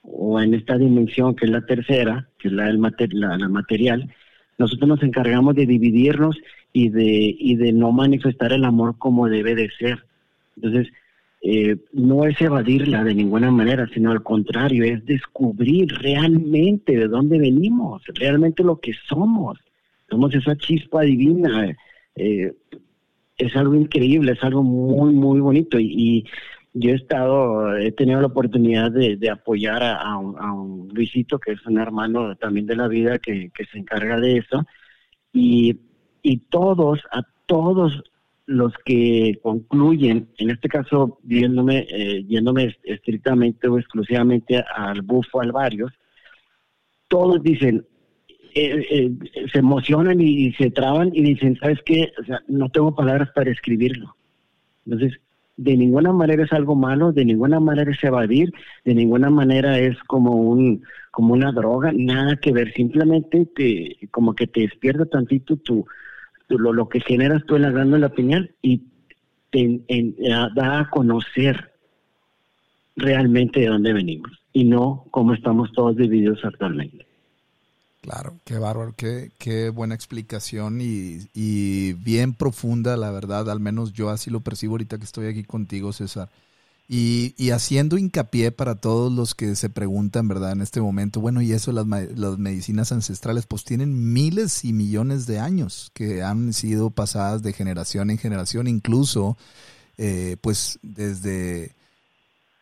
[0.03, 4.13] o en esta dimensión que es la tercera, que es la, del la material,
[4.59, 6.37] nosotros nos encargamos de dividirnos
[6.71, 10.05] y de, y de no manifestar el amor como debe de ser.
[10.55, 10.87] Entonces,
[11.41, 17.37] eh, no es evadirla de ninguna manera, sino al contrario, es descubrir realmente de dónde
[17.37, 19.59] venimos, realmente lo que somos.
[20.09, 21.75] Somos esa chispa divina.
[22.15, 22.53] Eh,
[23.37, 25.79] es algo increíble, es algo muy, muy bonito.
[25.79, 26.25] Y,
[26.73, 31.79] yo he estado, he tenido la oportunidad de, apoyar a, un, Luisito, que es un
[31.79, 34.63] hermano también de la vida que, se encarga de eso.
[35.33, 35.79] Y
[36.49, 38.03] todos, a todos
[38.47, 45.91] los que concluyen, en este caso viéndome, eh, yéndome estrictamente o exclusivamente al bufo alvarios,
[47.09, 47.85] todos dicen,
[48.55, 49.11] eh, eh,
[49.51, 52.11] se emocionan y, se traban y dicen, ¿sabes qué?
[52.47, 54.15] No tengo palabras para escribirlo.
[54.85, 55.19] Entonces,
[55.57, 58.53] de ninguna manera es algo malo, de ninguna manera es evadir,
[58.85, 64.35] de ninguna manera es como un como una droga, nada que ver, simplemente te como
[64.35, 65.85] que te despierta tantito tu
[66.49, 68.83] lo, que generas tú en la glándula pineal y
[69.51, 69.81] te
[70.55, 71.71] da a conocer
[72.95, 77.05] realmente de dónde venimos y no cómo estamos todos divididos actualmente.
[78.01, 83.91] Claro, qué bárbaro, qué, qué buena explicación y, y, bien profunda, la verdad, al menos
[83.91, 86.29] yo así lo percibo ahorita que estoy aquí contigo, César.
[86.89, 90.53] Y, haciendo hincapié para todos los que se preguntan, ¿verdad?
[90.53, 95.25] En este momento, bueno, y eso, las, las medicinas ancestrales, pues tienen miles y millones
[95.25, 99.37] de años que han sido pasadas de generación en generación, incluso,
[99.97, 101.75] eh, pues desde,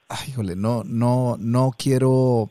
[0.10, 2.50] ay, híjole, no, no, no quiero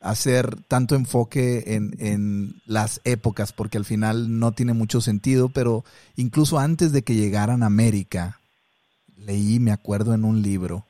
[0.00, 5.84] hacer tanto enfoque en, en, las épocas, porque al final no tiene mucho sentido, pero
[6.14, 8.40] incluso antes de que llegaran a América,
[9.16, 10.85] leí, me acuerdo en un libro,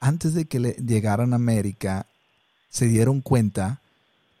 [0.00, 2.06] antes de que le llegaran a América,
[2.70, 3.80] se dieron cuenta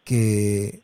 [0.04, 0.82] que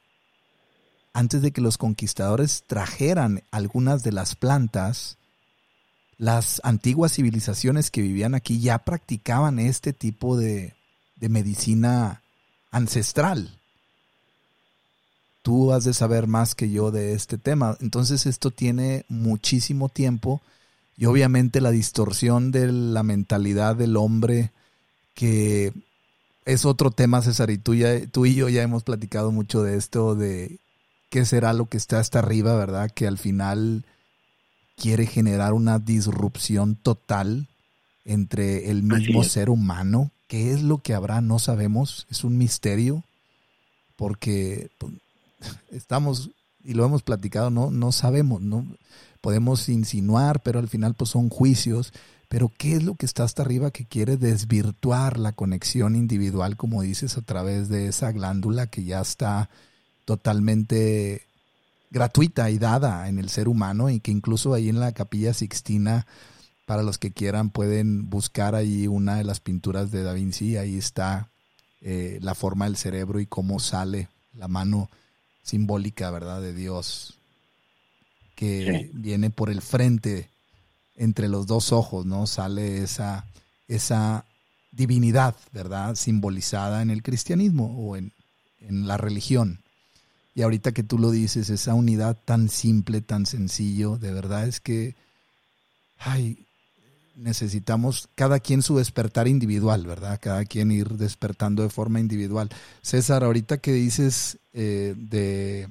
[1.12, 5.17] antes de que los conquistadores trajeran algunas de las plantas,
[6.19, 10.75] las antiguas civilizaciones que vivían aquí ya practicaban este tipo de,
[11.17, 12.23] de medicina
[12.71, 13.59] ancestral.
[15.43, 17.77] Tú has de saber más que yo de este tema.
[17.81, 20.43] Entonces esto tiene muchísimo tiempo
[20.99, 24.51] y obviamente la distorsión de la mentalidad del hombre
[25.17, 25.73] que
[26.45, 27.75] es otro tema, César, y tú,
[28.13, 30.61] tú y yo ya hemos platicado mucho de esto, de
[31.11, 32.91] qué será lo que está hasta arriba, ¿verdad?
[32.95, 33.85] Que al final
[34.77, 37.49] quiere generar una disrupción total
[38.05, 40.12] entre el mismo ser humano.
[40.29, 41.21] ¿Qué es lo que habrá?
[41.21, 43.03] No sabemos, es un misterio,
[43.97, 44.93] porque pues,
[45.71, 46.31] estamos,
[46.62, 48.67] y lo hemos platicado, no, no sabemos, no
[49.23, 51.93] podemos insinuar, pero al final pues son juicios
[52.29, 56.83] pero ¿qué es lo que está hasta arriba que quiere desvirtuar la conexión individual, como
[56.83, 59.49] dices, a través de esa glándula que ya está
[60.05, 61.22] totalmente
[61.91, 66.07] gratuita y dada en el ser humano y que incluso ahí en la capilla Sixtina,
[66.66, 70.77] para los que quieran, pueden buscar ahí una de las pinturas de Da Vinci, ahí
[70.77, 71.31] está
[71.81, 74.91] eh, la forma del cerebro y cómo sale la mano
[75.43, 76.41] simbólica, ¿verdad?
[76.41, 77.14] De Dios
[78.35, 80.29] que viene por el frente
[80.97, 82.26] entre los dos ojos, ¿no?
[82.26, 83.26] Sale esa,
[83.68, 84.24] esa
[84.72, 85.94] divinidad, ¿verdad?
[85.94, 88.12] Simbolizada en el cristianismo o en,
[88.61, 89.61] en la religión.
[90.34, 94.61] Y ahorita que tú lo dices, esa unidad tan simple, tan sencillo, de verdad es
[94.61, 94.94] que,
[95.99, 96.38] ay,
[97.16, 100.18] necesitamos cada quien su despertar individual, ¿verdad?
[100.20, 102.51] Cada quien ir despertando de forma individual.
[102.82, 105.68] César, ahorita que dices eh, de,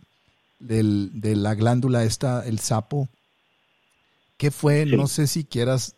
[0.60, 3.08] de la glándula esta, el sapo,
[4.38, 4.86] ¿qué fue?
[4.86, 5.96] No sé si quieras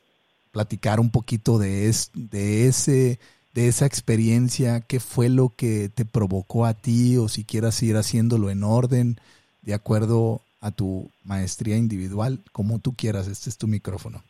[0.52, 3.20] platicar un poquito de, de ese
[3.58, 7.96] de esa experiencia, qué fue lo que te provocó a ti o si quieras ir
[7.96, 9.16] haciéndolo en orden,
[9.64, 14.24] de acuerdo a tu maestría individual, como tú quieras, este es tu micrófono.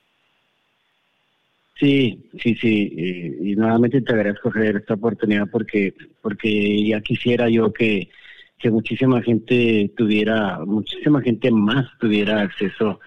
[1.77, 7.73] Sí, sí, sí, y, nuevamente te agradezco Javier esta oportunidad porque porque ya quisiera yo
[7.73, 8.09] que,
[8.57, 12.99] que muchísima gente tuviera, muchísima gente más tuviera acceso a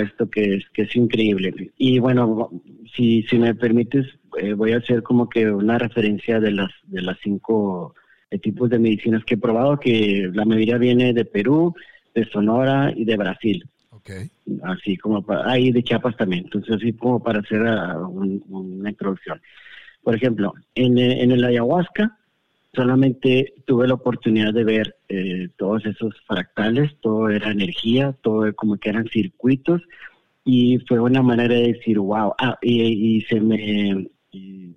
[0.00, 1.72] esto que es que es increíble.
[1.76, 2.50] Y bueno,
[2.94, 4.06] si si me permites
[4.38, 7.94] eh, voy a hacer como que una referencia de las de las cinco
[8.30, 11.74] eh, tipos de medicinas que he probado, que la mayoría viene de Perú,
[12.14, 13.64] de Sonora y de Brasil.
[14.62, 18.06] Así como para, ahí de Chiapas también, entonces así como para hacer uh,
[18.48, 19.40] una introducción.
[20.04, 22.16] Por ejemplo, en, eh, en el ayahuasca
[22.76, 28.76] solamente tuve la oportunidad de ver eh, todos esos fractales, todo era energía, todo como
[28.76, 29.82] que eran circuitos
[30.44, 34.08] y fue una manera de decir, wow, ah, y, se me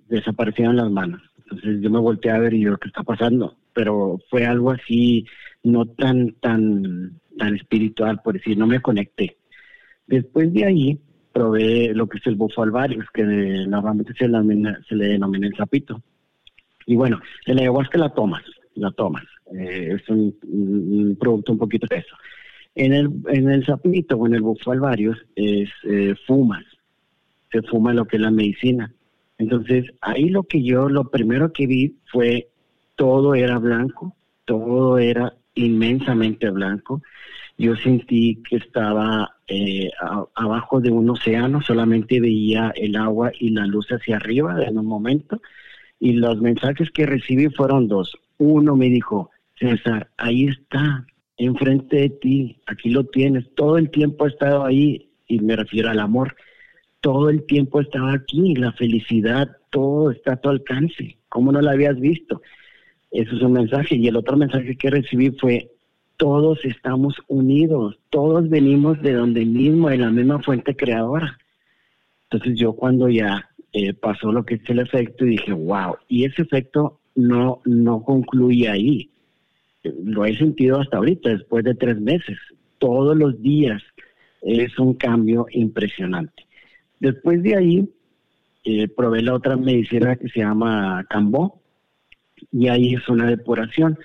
[0.08, 1.22] desaparecieron las manos.
[1.38, 3.56] Entonces yo me volteé a ver y yo, ¿qué está pasando?
[3.72, 5.24] Pero fue algo así,
[5.62, 9.38] no tan, tan tan espiritual, por decir, no me conecté.
[10.06, 11.00] Después de ahí,
[11.32, 16.02] probé lo que es el bufo alvarius, que normalmente se, le denomina el sapito.
[16.90, 18.42] Y bueno, el ayahuasca la tomas,
[18.74, 19.22] la tomas.
[19.56, 22.16] Eh, es un, producto un poquito de eso.
[22.74, 26.64] En el, en el sapito o en el bufo alvarius es eh, fumas,
[27.52, 28.92] se fuma lo que es la medicina.
[29.38, 32.48] Entonces, ahí lo que yo, lo primero que vi fue
[32.96, 37.02] todo era blanco, todo era inmensamente blanco.
[37.56, 39.90] Yo sentí que estaba eh,
[40.34, 44.86] abajo de un océano, solamente veía el agua y la luz hacia arriba en un
[44.86, 45.40] momento.
[46.00, 48.16] Y los mensajes que recibí fueron dos.
[48.38, 54.24] Uno me dijo, César, ahí está, enfrente de ti, aquí lo tienes, todo el tiempo
[54.24, 56.34] ha estado ahí, y me refiero al amor,
[57.00, 61.70] todo el tiempo estaba aquí, la felicidad, todo está a tu alcance, ¿cómo no lo
[61.70, 62.42] habías visto?
[63.10, 63.96] Eso es un mensaje.
[63.96, 65.70] Y el otro mensaje que recibí fue,
[66.16, 71.38] todos estamos unidos, todos venimos de donde mismo, de la misma fuente creadora.
[72.24, 76.42] Entonces yo cuando ya eh, pasó lo que es el efecto, dije, wow, y ese
[76.42, 79.10] efecto no, no concluye ahí.
[79.82, 82.38] Lo he sentido hasta ahorita, después de tres meses.
[82.78, 83.82] Todos los días
[84.42, 86.46] es un cambio impresionante.
[86.98, 87.88] Después de ahí,
[88.64, 91.60] eh, probé la otra medicina que se llama Cambó,
[92.52, 93.98] y ahí es una depuración.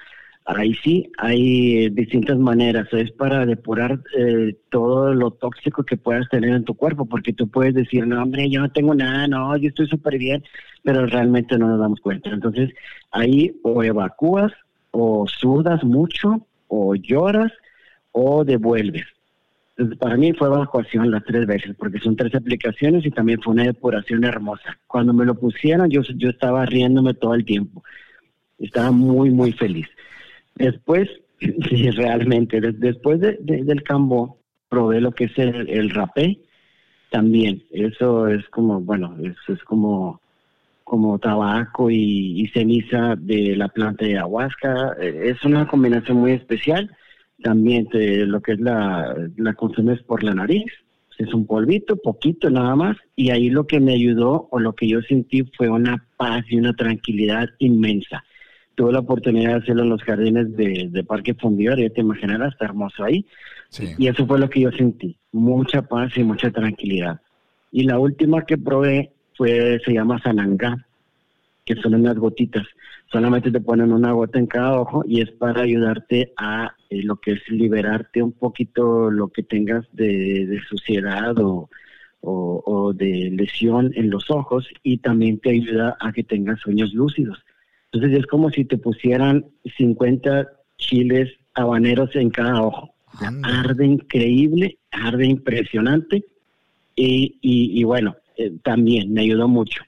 [0.48, 2.88] Ahí sí, hay distintas maneras.
[2.92, 7.50] Es para depurar eh, todo lo tóxico que puedas tener en tu cuerpo, porque tú
[7.50, 10.44] puedes decir, no, hombre, yo no tengo nada, no, yo estoy súper bien,
[10.84, 12.30] pero realmente no nos damos cuenta.
[12.30, 12.70] Entonces,
[13.10, 14.52] ahí o evacúas,
[14.92, 17.52] o sudas mucho, o lloras,
[18.12, 19.06] o devuelves.
[19.78, 23.54] Entonces, para mí fue evacuación las tres veces, porque son tres aplicaciones y también fue
[23.54, 24.78] una depuración hermosa.
[24.86, 27.84] Cuando me lo pusieron, yo, yo estaba riéndome todo el tiempo
[28.58, 29.88] estaba muy, muy feliz.
[30.56, 34.40] Después, sí, realmente, después de, del cambo,
[34.70, 36.40] probé lo que es el, el rapé
[37.12, 37.64] también.
[37.72, 40.22] Eso es como, bueno, eso es como,
[40.84, 44.96] como tabaco y, ceniza de la planta de ayahuasca.
[45.00, 46.90] Eh, es una combinación muy especial.
[47.44, 50.72] También lo que es la, la consumes por la nariz.
[51.18, 52.98] Es un polvito, poquito nada más.
[53.16, 56.58] Y ahí lo que me ayudó o lo que yo sentí fue una paz y
[56.58, 58.24] una tranquilidad inmensa
[58.76, 62.66] tuve la oportunidad de hacerlo en los jardines de, Parque Fundidor, ya te imaginarás, está
[62.66, 63.26] hermoso ahí.
[63.98, 67.20] Y eso fue lo que yo sentí, mucha paz y mucha tranquilidad.
[67.72, 70.86] Y la última que probé fue, se llama Sanangá,
[71.66, 72.66] que son unas gotitas.
[73.12, 77.18] Solamente te ponen una gota en cada ojo y es para ayudarte a eh, lo
[77.18, 81.70] que es liberarte un poquito lo que tengas de, suciedad o,
[82.22, 87.44] o de lesión en los ojos y también te ayuda a que tengas sueños lúcidos.
[87.96, 89.46] Entonces es como si te pusieran
[89.78, 92.94] 50 chiles habaneros en cada ojo.
[93.44, 96.26] arde increíble, arde impresionante.
[96.98, 99.82] Y, y, bueno, eh, también me ayudó mucho.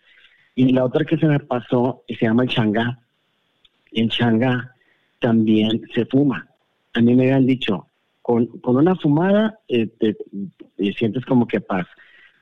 [0.55, 2.97] Y la otra que se me pasó se llama el changá.
[3.91, 4.73] en Changá
[5.19, 6.47] también se fuma.
[6.93, 7.87] A mí me habían dicho,
[8.21, 10.15] con, con una fumada eh, te,
[10.97, 11.87] sientes como que paz.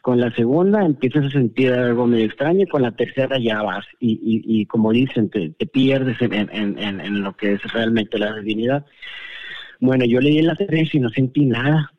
[0.05, 3.87] Con la segunda empiezas a sentir algo medio extraño y con la tercera ya vas.
[3.99, 8.85] Y, y, como dicen, te, pierdes en, en, en, lo que es realmente la divinidad.
[9.79, 11.91] Bueno, yo leí la tres y no sentí nada.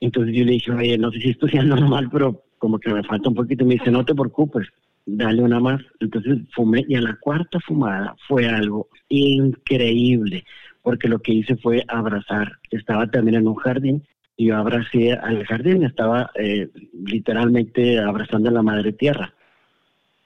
[0.00, 3.04] Entonces yo le dije, oye, no sé si esto sea normal, pero como que me
[3.04, 3.64] falta un poquito.
[3.64, 4.66] Me dice, no te preocupes,
[5.06, 5.80] dale una más.
[6.00, 10.42] Entonces fumé y a la cuarta fumada fue algo increíble,
[10.82, 12.58] porque lo que hice fue abrazar.
[12.72, 14.02] Estaba también en un jardín
[14.36, 16.68] y yo abracé al jardín, estaba eh,
[17.04, 19.32] literalmente abrazando a la madre tierra.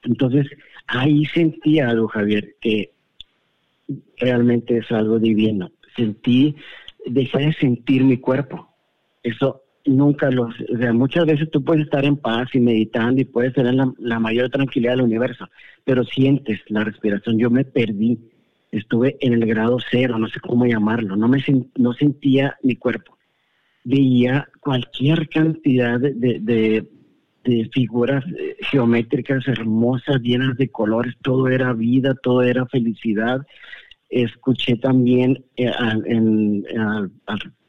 [0.02, 0.46] Entonces
[0.86, 2.92] ahí sentí algo, Javier, que
[4.18, 5.70] realmente es algo divino.
[5.96, 6.56] Sentí,
[7.06, 8.68] dejé de sentir mi cuerpo.
[9.22, 13.24] Eso nunca los, o sea, muchas veces tú puedes estar en paz y meditando y
[13.24, 15.48] puedes tener la, mayor tranquilidad del universo,
[15.84, 17.38] pero sientes la respiración.
[17.38, 18.18] Yo me perdí,
[18.70, 21.42] estuve en el grado cero, no sé cómo llamarlo, no me
[21.76, 23.17] no sentía mi cuerpo.
[23.84, 26.10] Veía cualquier cantidad de,
[26.40, 26.86] de,
[27.72, 33.46] figuras eh, geométricas hermosas, llenas de colores, todo era vida, todo era felicidad.
[34.10, 35.72] Escuché también eh,
[36.06, 36.64] en,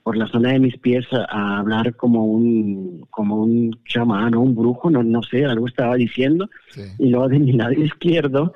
[0.03, 4.55] por la zona de mis pies a, hablar como un como un chamán o un
[4.55, 6.49] brujo, no, no sé, algo estaba diciendo.
[6.97, 8.53] Y luego de mi lado izquierdo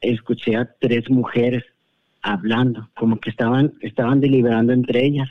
[0.00, 1.64] escuché a tres mujeres
[2.22, 5.28] hablando, como que estaban, estaban deliberando entre ellas.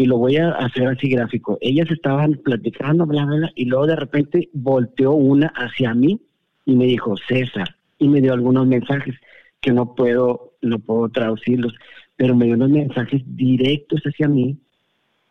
[0.00, 1.58] Y lo voy a hacer así gráfico.
[1.60, 6.18] Ellas estaban platicando, bla, bla, bla, y luego de repente volteó una hacia mí
[6.64, 9.14] y me dijo, César, y me dio algunos mensajes
[9.60, 11.74] que no puedo, no puedo traducirlos,
[12.16, 14.56] pero me dio unos mensajes directos hacia mí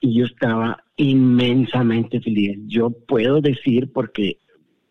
[0.01, 2.59] y yo estaba inmensamente feliz.
[2.67, 4.37] Yo puedo decir, porque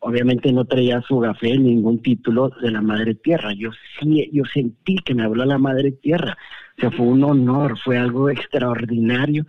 [0.00, 3.70] obviamente no traía su café ningún título de la Madre Tierra, yo
[4.00, 6.36] sí, yo sentí que me habló la Madre Tierra,
[6.76, 9.46] o sea, fue un honor, fue algo extraordinario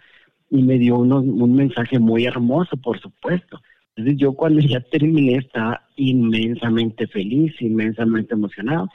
[0.49, 3.61] y me dio un mensaje muy hermoso, por supuesto.
[3.95, 8.87] Entonces yo cuando ya terminé estaba inmensamente feliz, inmensamente emocionado.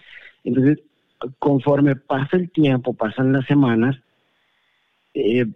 [0.43, 0.79] Entonces,
[1.39, 3.97] conforme pasa el tiempo, pasan las semanas,
[5.13, 5.47] eh,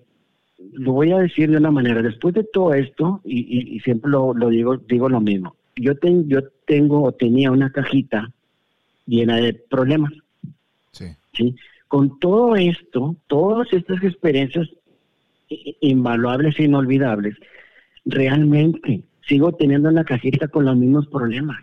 [0.73, 4.77] lo voy a decir de una manera, después de todo esto, y, siempre lo, digo,
[4.77, 5.93] digo lo mismo, yo,
[6.27, 8.31] yo tengo o tenía una cajita
[9.07, 10.13] llena de problemas.
[10.93, 11.55] Sí.
[11.87, 14.69] Con todo esto, todas estas experiencias
[15.81, 17.37] invaluables e inolvidables,
[18.05, 21.59] realmente sigo teniendo una cajita con los mismos problemas.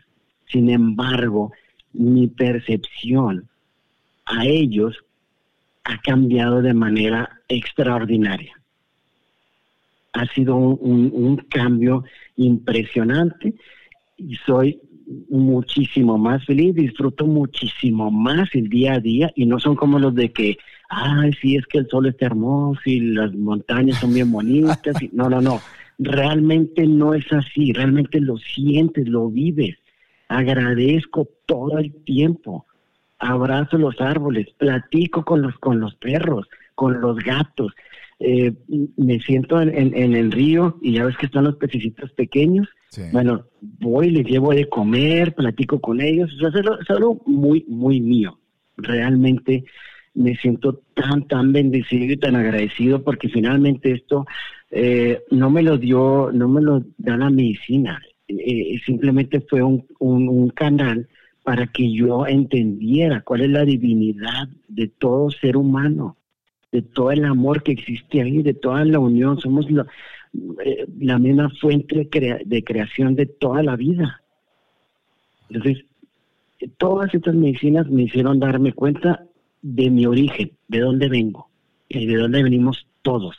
[0.48, 1.52] Sin embargo,
[1.94, 3.48] mi percepción
[4.26, 4.98] a ellos
[5.84, 8.56] ha cambiado de manera extraordinaria
[10.16, 12.04] ha sido un, cambio
[12.38, 13.54] impresionante
[14.18, 14.80] y soy
[15.30, 20.16] muchísimo más feliz, disfruto muchísimo más el día a día y no son como los
[20.16, 20.58] de que,
[20.90, 25.02] ay, sí, es que el sol está hermoso y las montañas son bien bonitas.
[25.02, 25.62] Y, no, no, no,
[26.00, 29.78] realmente no es así, realmente lo sientes, lo vives.
[30.28, 32.66] Agradezco todo el tiempo,
[33.20, 37.74] abrazo los árboles, platico con los, con los perros, con los gatos,
[38.20, 38.54] eh,
[38.96, 42.68] me siento en, el río y ya ves que están los pececitos pequeños.
[43.12, 46.32] Bueno, voy, les llevo de comer, platico con ellos.
[46.42, 48.40] es, algo, muy, muy mío.
[48.78, 49.66] Realmente
[50.16, 54.26] me siento tan, tan bendecido y tan agradecido porque finalmente esto
[54.72, 58.01] eh, no me lo dio, no me lo da la medicina.
[58.28, 61.07] Eh, simplemente fue un, un canal
[61.43, 66.18] para que yo entendiera cuál es la divinidad de todo ser humano
[66.76, 69.39] de todo el amor que existe ahí, de toda la unión.
[69.39, 69.88] Somos la,
[70.63, 72.09] eh, la misma fuente
[72.45, 74.22] de creación de toda la vida.
[75.49, 75.86] Entonces,
[76.78, 79.26] todas estas medicinas me hicieron darme cuenta
[79.66, 81.49] de mi origen, de dónde vengo
[81.89, 83.36] y de dónde venimos todos.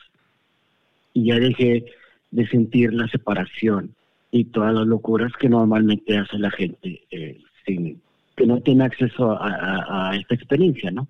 [1.12, 1.86] Y ya dejé
[2.32, 3.94] de sentir la separación
[4.32, 10.14] y todas las locuras que normalmente hace la gente eh, que no tiene acceso a
[10.16, 11.08] esta experiencia, ¿no?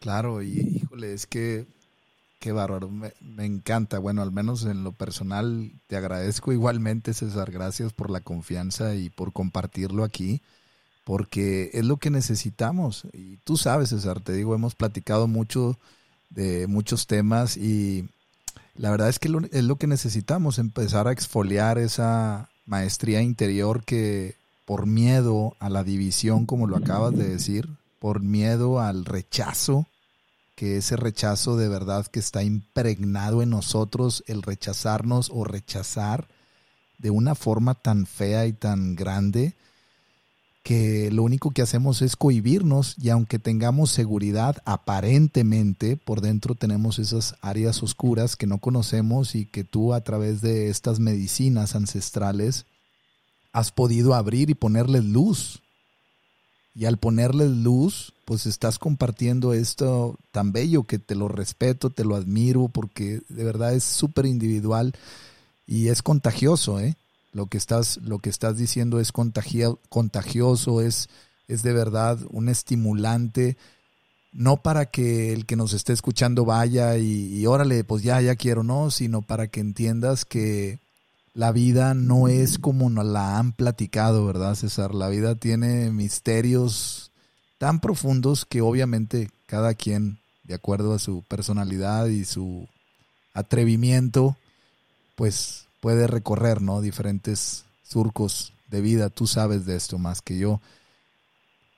[0.00, 1.66] Claro, y híjole, es que
[2.38, 3.98] qué bárbaro, me, encanta.
[3.98, 9.10] Bueno, al menos en lo personal te agradezco igualmente, César, gracias por la confianza y
[9.10, 10.42] por compartirlo aquí,
[11.06, 13.04] porque es lo que necesitamos.
[13.12, 15.78] Y tú sabes, César, te digo, hemos platicado mucho
[16.30, 18.08] de muchos temas y
[18.74, 24.34] la verdad es que es lo que necesitamos, empezar a exfoliar esa maestría interior que
[24.64, 27.68] por miedo a la división, como lo acabas de decir,
[28.00, 29.86] por miedo al rechazo,
[30.56, 36.26] que ese rechazo de verdad que está impregnado en nosotros, el rechazarnos o rechazar
[36.98, 39.54] de una forma tan fea y tan grande,
[40.66, 46.98] que lo único que hacemos es cohibirnos y aunque tengamos seguridad aparentemente, por dentro tenemos
[46.98, 52.66] esas áreas oscuras que no conocemos y que tú a través de estas medicinas ancestrales
[53.52, 55.62] has podido abrir y ponerles luz.
[56.74, 62.04] Y al ponerles luz, pues estás compartiendo esto tan bello que te lo respeto, te
[62.04, 64.96] lo admiro, porque de verdad es súper individual
[65.64, 66.96] y es contagioso, ¿eh?
[67.36, 71.10] Lo que estás, lo que estás diciendo es contagioso, es,
[71.48, 73.58] es de verdad un estimulante,
[74.32, 78.36] no para que el que nos esté escuchando vaya y, y órale, pues ya, ya
[78.36, 80.78] quiero, no, sino para que entiendas que
[81.34, 84.94] la vida no es como nos la han platicado, ¿verdad, César?
[84.94, 87.12] La vida tiene misterios
[87.58, 92.66] tan profundos que obviamente cada quien, de acuerdo a su personalidad y su
[93.34, 94.38] atrevimiento,
[95.16, 96.80] pues puede recorrer, ¿no?
[96.80, 99.08] Diferentes surcos de vida.
[99.08, 100.60] Tú sabes de esto más que yo.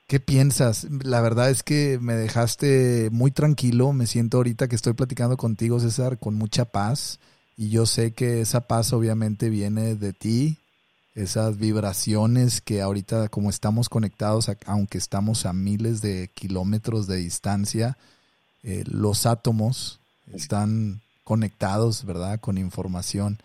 [0.07, 0.87] ¿Qué piensas?
[1.03, 3.93] La verdad es que me dejaste muy tranquilo.
[3.93, 7.19] Me siento ahorita que estoy platicando contigo, César, con mucha paz.
[7.55, 10.57] Y yo sé que esa paz obviamente viene de ti,
[11.13, 17.95] esas vibraciones que ahorita como estamos conectados, aunque estamos a miles de kilómetros de distancia,
[18.63, 19.99] eh, los átomos
[20.33, 22.39] están conectados, ¿verdad?
[22.39, 23.37] Con información.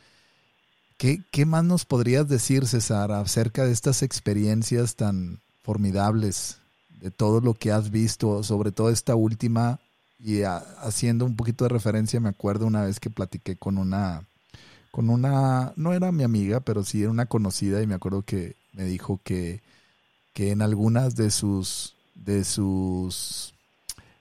[0.96, 6.58] ¿Qué, más nos podrías decir, César, acerca de estas experiencias tan formidables,
[7.00, 9.80] de todo lo que has visto, sobre todo esta última,
[10.18, 14.24] y haciendo un poquito de referencia, me acuerdo una vez que platiqué con una,
[14.90, 18.56] con una, no era mi amiga, pero sí era una conocida, y me acuerdo que
[18.72, 19.60] me dijo que,
[20.32, 23.52] que en algunas de sus, de sus,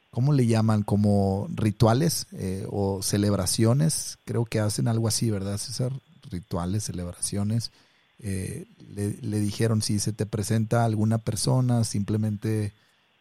[0.09, 0.84] ¿cómo le llaman?
[0.84, 5.93] Como rituales eh, o celebraciones, creo que hacen algo así, ¿verdad, César?
[6.34, 7.71] Rituales, celebraciones,
[8.19, 12.73] eh, le, dijeron si se te presenta alguna persona, simplemente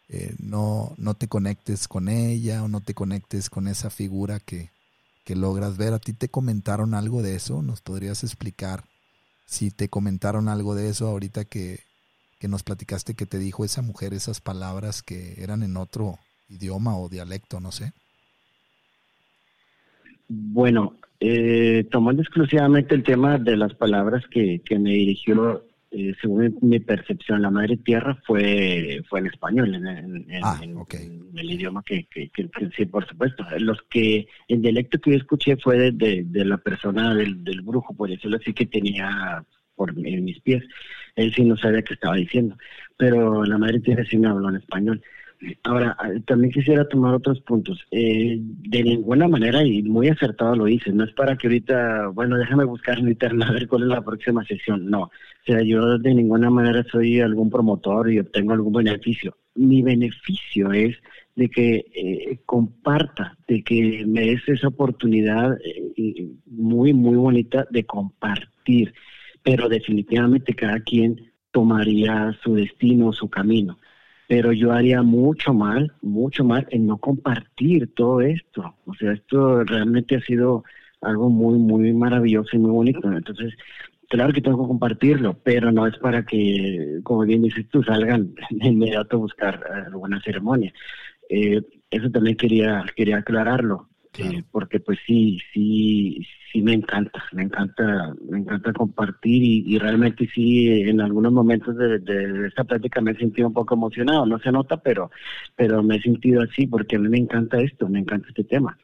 [0.09, 4.71] eh, no, no te conectes con ella o no te conectes con esa figura que,
[5.23, 5.93] que logras ver.
[5.93, 7.61] ¿A ti te comentaron algo de eso?
[7.61, 8.83] ¿Nos podrías explicar
[9.45, 11.83] si te comentaron algo de eso ahorita que,
[12.39, 16.97] que nos platicaste que te dijo esa mujer esas palabras que eran en otro idioma
[16.97, 17.93] o dialecto, no sé?
[20.27, 20.95] Bueno,
[21.25, 27.41] eh, tomando exclusivamente el tema de las palabras que, me dirigió, eh, según mi percepción,
[27.41, 32.09] la madre tierra fue fue en español, en, ah, el idioma que,
[32.75, 33.45] sí, por supuesto.
[33.59, 38.35] Los que, el dialecto que yo escuché fue de, la persona del, brujo, por decirlo
[38.35, 39.45] así, que tenía
[39.75, 40.61] por en mis pies.
[41.15, 42.57] Él sí no sabía qué estaba diciendo,
[42.97, 45.01] pero la madre tierra sí me habló en español.
[45.63, 47.85] Ahora, eh, también quisiera tomar otros puntos.
[47.91, 52.37] Eh, de ninguna manera, y muy acertado lo hice, no es para que ahorita, bueno,
[52.37, 54.89] déjame buscar en internet a ver cuál es la próxima sesión.
[54.89, 55.11] No, o
[55.45, 59.37] sea, yo de ninguna manera soy algún promotor y obtengo algún beneficio.
[59.55, 60.95] Mi beneficio es
[61.35, 65.57] de que eh, comparta, de que me des esa oportunidad
[66.45, 68.93] muy, muy bonita de compartir,
[69.41, 73.77] pero definitivamente cada quien tomaría su destino, su camino
[74.33, 78.75] pero yo haría mucho mal, mucho mal en no compartir todo esto.
[78.87, 80.63] O sea, esto realmente ha sido
[81.01, 83.11] algo muy, muy maravilloso y muy bonito.
[83.11, 83.53] Entonces,
[84.09, 88.33] claro que tengo que compartirlo, pero no es para que, como bien dices tú, salgan
[88.49, 90.73] de inmediato a buscar alguna ceremonia.
[91.29, 91.61] Eh,
[91.91, 93.87] eso también quería, quería aclararlo.
[94.17, 100.29] Eh, porque pues sí, sí, sí me encanta, me encanta, me encanta compartir y, realmente
[100.33, 104.51] sí, en algunos momentos de, esta plática me he sentido un poco emocionado, no se
[104.51, 105.09] nota, pero,
[105.55, 108.77] pero me he sentido así porque a mí me encanta esto, me encanta este tema.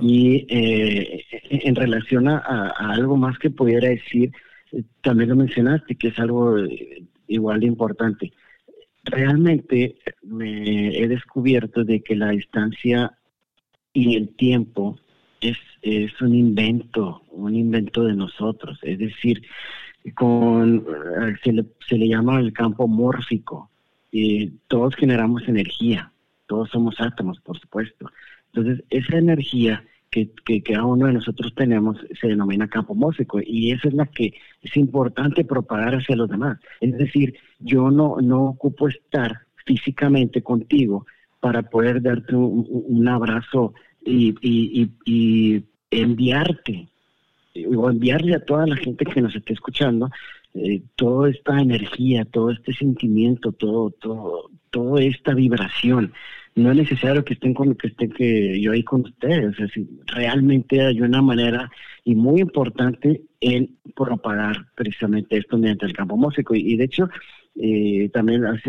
[0.00, 4.32] Y eh, en relación a, algo más que pudiera decir,
[4.72, 6.56] eh, también lo mencionaste, que es algo
[7.28, 8.32] igual de importante.
[9.04, 13.12] Realmente me he descubierto de que la distancia
[13.92, 14.98] y el tiempo
[15.40, 18.78] es, es un invento, un invento de nosotros.
[18.82, 19.42] Es decir,
[20.14, 23.70] con, eh, se, le, se le llama el campo mórfico.
[24.12, 26.12] Y todos generamos energía,
[26.46, 28.10] todos somos átomos, por supuesto.
[28.52, 33.70] Entonces, esa energía que, que, cada uno de nosotros tenemos se denomina campo mórfico y
[33.70, 36.58] esa es la que es importante propagar hacia los demás.
[36.80, 41.06] Es decir, yo no, no ocupo estar físicamente contigo,
[41.40, 43.74] para poder darte un, abrazo
[44.04, 46.86] y, y, enviarte
[47.66, 50.08] o enviarle a toda la gente que nos esté escuchando
[50.54, 56.12] eh, toda esta energía, todo este sentimiento, todo, todo, toda esta vibración.
[56.56, 59.58] No es necesario que estén con que estén que yo ahí con ustedes.
[59.60, 59.70] Es
[60.06, 61.70] realmente hay una manera
[62.04, 66.54] y muy importante en propagar precisamente esto mediante el campo músico.
[66.56, 67.08] Y, de hecho,
[67.56, 68.60] eh, también has,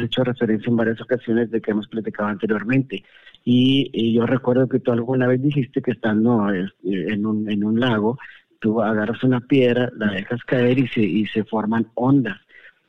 [0.00, 3.04] hecho referencia en varias ocasiones de que hemos platicado anteriormente.
[3.44, 7.80] Y, yo recuerdo que tú alguna vez dijiste que estando eh, en un, en un
[7.80, 8.18] lago,
[8.60, 12.38] tú agarras una piedra, la dejas caer y se, y se forman ondas.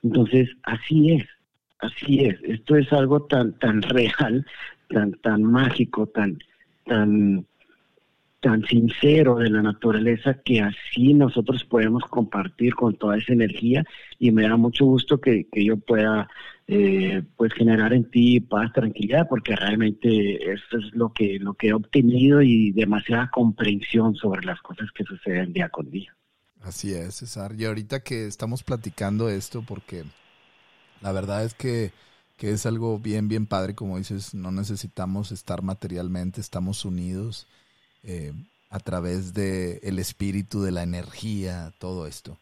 [0.04, 1.26] Entonces, así es,
[1.80, 2.40] así es.
[2.44, 4.46] Esto es algo tan, tan real,
[4.90, 6.40] tan, tan mágico, tan,
[6.86, 7.46] tan
[8.40, 13.84] tan sincero de la naturaleza que así nosotros podemos compartir con toda esa energía
[14.20, 16.28] y me da mucho gusto que, yo pueda
[16.68, 21.70] eh, pues generar en ti paz, tranquilidad, porque realmente eso es lo que, lo que
[21.70, 26.16] he obtenido y demasiada comprensión sobre las cosas que suceden día con día.
[26.62, 27.54] Así es, César.
[27.58, 30.04] Y ahorita que estamos platicando esto, porque
[31.02, 31.92] la verdad es que,
[32.36, 37.48] que es algo bien, bien padre, como dices, no necesitamos estar materialmente, estamos unidos
[38.04, 38.34] eh,
[38.70, 42.38] a través de el espíritu, de la energía, todo esto.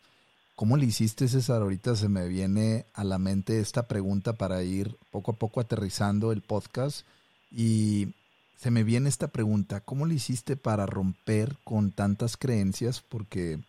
[0.55, 1.61] ¿Cómo le hiciste, César?
[1.61, 6.31] Ahorita se me viene a la mente esta pregunta para ir poco a poco aterrizando
[6.31, 7.05] el podcast
[7.51, 8.13] y
[8.57, 13.01] se me viene esta pregunta, ¿cómo le hiciste para romper con tantas creencias?
[13.01, 13.59] Porque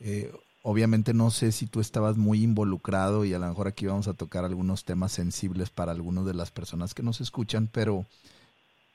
[0.00, 0.32] eh,
[0.62, 4.14] obviamente no sé si tú estabas muy involucrado y a lo mejor aquí vamos a
[4.14, 8.06] tocar algunos temas sensibles para algunas de las personas que nos escuchan, pero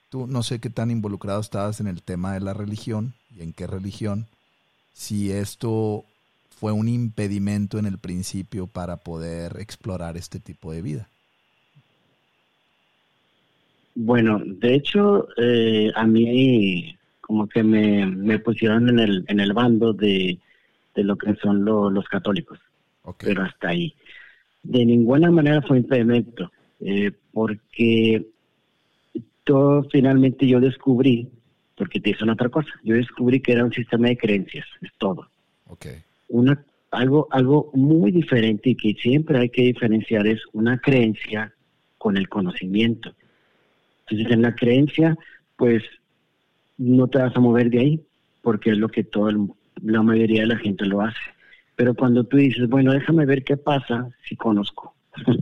[0.09, 3.53] Tú no sé qué tan involucrado estabas en el tema de la religión y en
[3.53, 4.27] qué religión.
[4.93, 6.05] Si esto
[6.49, 11.09] fue un impedimento en el principio para poder explorar este tipo de vida.
[13.93, 19.91] Bueno, de hecho, eh, a mí como que me, pusieron en el, en el bando
[19.91, 20.39] de,
[20.95, 22.59] lo que son los católicos.
[23.19, 23.93] Pero hasta ahí.
[24.63, 28.25] De ninguna manera fue impedimento, eh, porque
[29.91, 31.29] finalmente yo descubrí,
[31.75, 35.27] porque te dicen otra cosa, yo descubrí que era un sistema de creencias, es todo.
[35.67, 36.01] Okay.
[36.29, 41.53] Una, algo, algo muy diferente y que siempre hay que diferenciar es una creencia
[41.97, 43.13] con el conocimiento.
[44.01, 45.17] Entonces en la creencia,
[45.55, 45.83] pues
[46.77, 48.01] no te vas a mover de ahí,
[48.41, 49.33] porque es lo que toda
[49.83, 51.19] la mayoría de la gente lo hace.
[51.75, 54.95] Pero cuando tú dices, bueno, déjame ver qué pasa si conozco,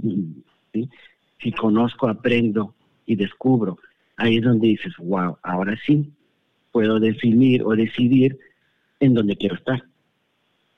[1.39, 2.73] si conozco, aprendo
[3.05, 3.77] y descubro,
[4.17, 6.11] ahí es donde dices, wow, ahora sí
[6.71, 8.37] puedo definir o decidir
[8.99, 9.83] en dónde quiero estar.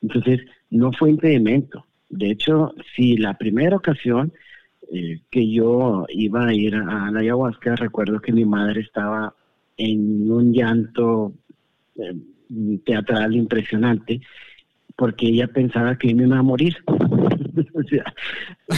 [0.02, 1.86] Entonces, no fue impedimento.
[2.10, 4.32] De hecho, si la primera ocasión
[4.92, 9.34] eh, que yo iba a ir a la ayahuasca, recuerdo que mi madre estaba
[9.76, 11.34] en un llanto
[11.96, 12.14] eh,
[12.86, 14.22] teatral impresionante
[14.96, 16.76] porque ella pensaba que me iba a morir.
[16.88, 18.14] o sea,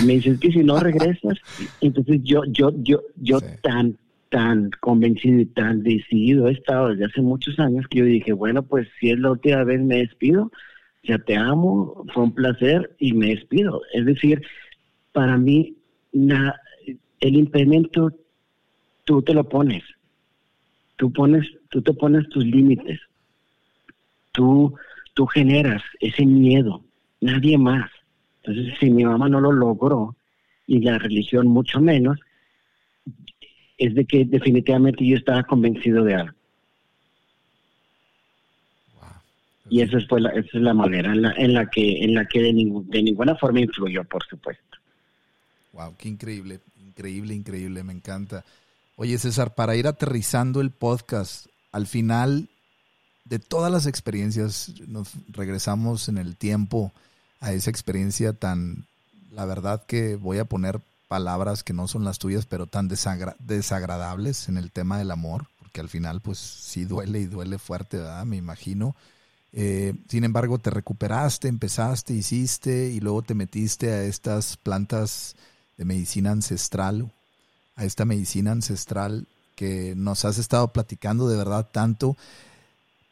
[0.05, 1.37] me dice que si no regresas,
[1.79, 3.97] entonces yo, yo, yo, yo tan
[4.29, 8.63] tan convencido y tan decidido he estado desde hace muchos años que yo dije, bueno,
[8.63, 10.51] pues si es la última vez me despido,
[11.03, 13.81] ya te amo, fue un placer y me despido.
[13.93, 14.41] Es decir,
[15.11, 15.75] para mí
[16.13, 18.11] el impedimento
[19.03, 19.83] tú te lo pones,
[20.95, 22.99] tú pones, tú te pones tus límites,
[24.31, 24.75] tú,
[25.15, 26.83] tú generas ese miedo,
[27.21, 27.89] nadie más.
[28.43, 30.15] Entonces, si mi mamá no lo logró
[30.67, 32.19] y la religión mucho menos,
[33.79, 36.35] es de que definitivamente yo estaba convencido de algo.
[39.71, 42.25] Y esa, fue la, esa es la manera en la, en la que, en la
[42.25, 44.77] que de, de ninguna forma influyó, por supuesto.
[45.73, 48.43] Wow, qué increíble, increíble, increíble, me encanta.
[48.95, 52.49] Oye, César, para ir aterrizando el podcast, al final
[53.25, 56.91] de todas las experiencias, nos regresamos en el tiempo
[57.39, 58.85] a esa experiencia tan,
[59.31, 64.47] la verdad que voy a poner palabras que no son las tuyas, pero tan desagradables
[64.47, 68.23] en el tema del amor, porque al final pues sí duele y duele fuerte, ¿verdad?
[68.25, 68.95] Me imagino.
[69.51, 75.35] Eh, sin embargo, te recuperaste, empezaste, hiciste y luego te metiste a estas plantas
[75.77, 77.11] de medicina ancestral,
[77.75, 82.15] a esta medicina ancestral que nos has estado platicando de verdad tanto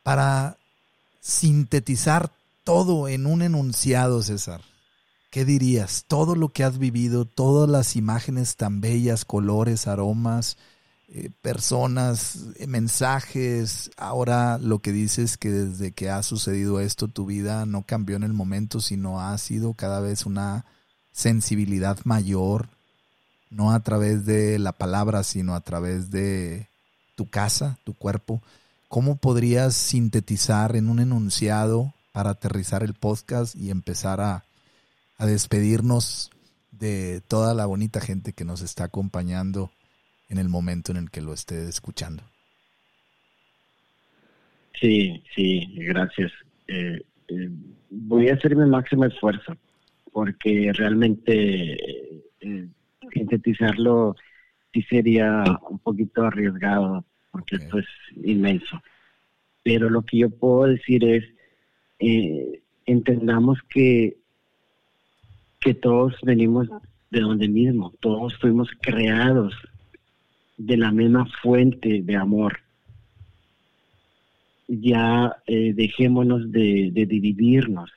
[0.04, 0.58] para
[1.20, 2.32] sintetizar
[2.64, 4.62] todo en un enunciado, César.
[5.38, 6.06] ¿Qué dirías?
[6.08, 10.58] Todo lo que has vivido, todas las imágenes tan bellas, colores, aromas,
[11.10, 17.28] eh, personas, eh, mensajes, ahora lo que dices que desde que ha sucedido esto tu
[17.28, 20.66] vida no cambió en el momento, sino ha sido cada vez una
[21.12, 22.70] sensibilidad mayor,
[23.52, 26.68] no a través de la palabra, sino a través de
[27.16, 28.42] tu casa, tu cuerpo.
[28.88, 34.47] ¿Cómo podrías sintetizar en un enunciado para aterrizar el podcast y empezar a
[35.18, 36.32] a despedirnos
[36.72, 39.72] de toda la bonita gente que nos está acompañando
[40.30, 42.24] en el momento en el que lo esté escuchando.
[44.80, 46.32] Sí, sí, gracias.
[46.68, 47.50] Eh, eh,
[47.90, 49.58] voy a hacer mi máximo esfuerzo
[50.18, 51.74] porque realmente
[52.42, 52.68] eh,
[53.14, 54.16] sintetizarlo
[54.74, 57.86] sí sería un poquito arriesgado, porque esto es
[58.24, 58.82] inmenso.
[59.64, 61.24] Pero lo que yo puedo decir es,
[62.00, 64.18] eh, entendamos que,
[65.60, 66.68] que todos venimos
[67.10, 69.54] de donde mismo, todos fuimos creados
[70.58, 72.60] de la misma fuente de amor.
[74.68, 77.90] Ya eh, dejémonos de, dividirnos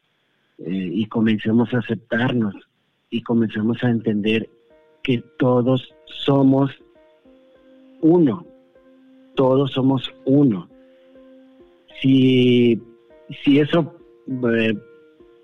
[0.58, 2.54] eh, y comencemos a aceptarnos
[3.10, 4.48] y comencemos a entender
[5.02, 6.70] que todos somos
[8.00, 8.46] uno,
[9.34, 10.68] todos somos uno.
[12.00, 12.80] Si,
[13.42, 13.96] si eso
[14.54, 14.78] eh,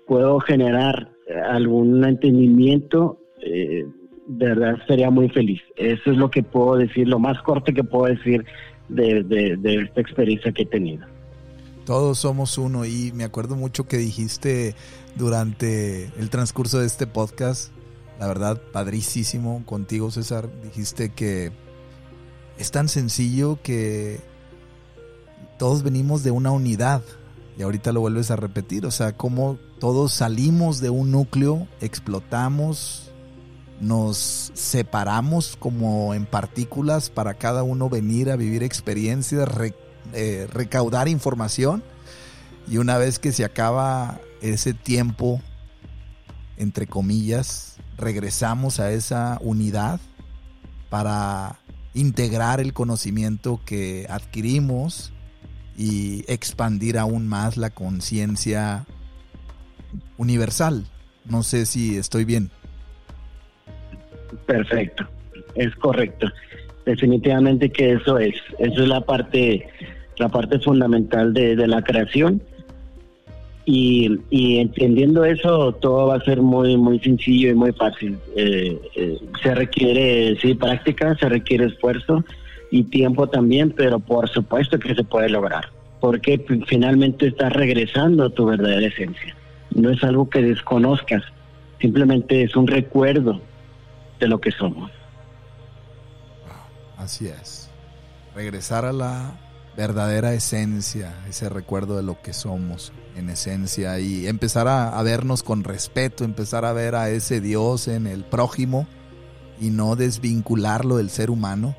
[0.07, 1.11] puedo generar
[1.49, 3.85] algún entendimiento, eh,
[4.27, 5.61] de verdad sería muy feliz.
[5.75, 8.45] Eso es lo que puedo decir, lo más corto que puedo decir
[8.89, 11.05] de, de, esta experiencia que he tenido.
[11.85, 14.75] Todos somos uno y me acuerdo mucho que dijiste
[15.15, 17.71] durante el transcurso de este podcast,
[18.19, 21.51] la verdad, padricísimo contigo César, dijiste que
[22.57, 24.19] es tan sencillo que
[25.57, 27.01] todos venimos de una unidad,
[27.57, 33.11] y ahorita lo vuelves a repetir, o sea, como todos salimos de un núcleo, explotamos,
[33.81, 39.49] nos separamos como en partículas para cada uno venir a vivir experiencias,
[40.13, 41.83] eh, recaudar información.
[42.67, 45.41] Y una vez que se acaba ese tiempo,
[46.57, 49.99] entre comillas, regresamos a esa unidad
[50.89, 51.59] para
[51.93, 55.11] integrar el conocimiento que adquirimos
[55.77, 58.85] y expandir aún más la conciencia
[60.17, 60.85] universal.
[61.25, 62.49] No sé si estoy bien.
[64.45, 65.07] Perfecto,
[65.55, 66.27] es correcto.
[66.85, 69.67] Definitivamente que eso es, eso es la parte,
[70.17, 72.41] la parte fundamental de, la creación.
[73.65, 78.17] Y, entendiendo eso, todo va a ser muy, muy sencillo y muy fácil.
[78.37, 82.23] Eh, eh, se requiere, sí, práctica, se requiere esfuerzo
[82.71, 88.29] y tiempo también, pero por supuesto que se puede lograr, porque finalmente estás regresando a
[88.29, 89.35] tu verdadera esencia.
[89.73, 91.23] No es algo que desconozcas,
[91.79, 93.41] simplemente es un recuerdo
[94.19, 94.91] de lo que somos.
[96.97, 97.69] Así es.
[98.35, 99.33] Regresar a la
[99.77, 105.63] verdadera esencia, ese recuerdo de lo que somos en esencia y empezar a, vernos con
[105.63, 108.87] respeto, empezar a ver a ese Dios en el prójimo
[109.61, 111.75] y no desvincularlo del ser humano,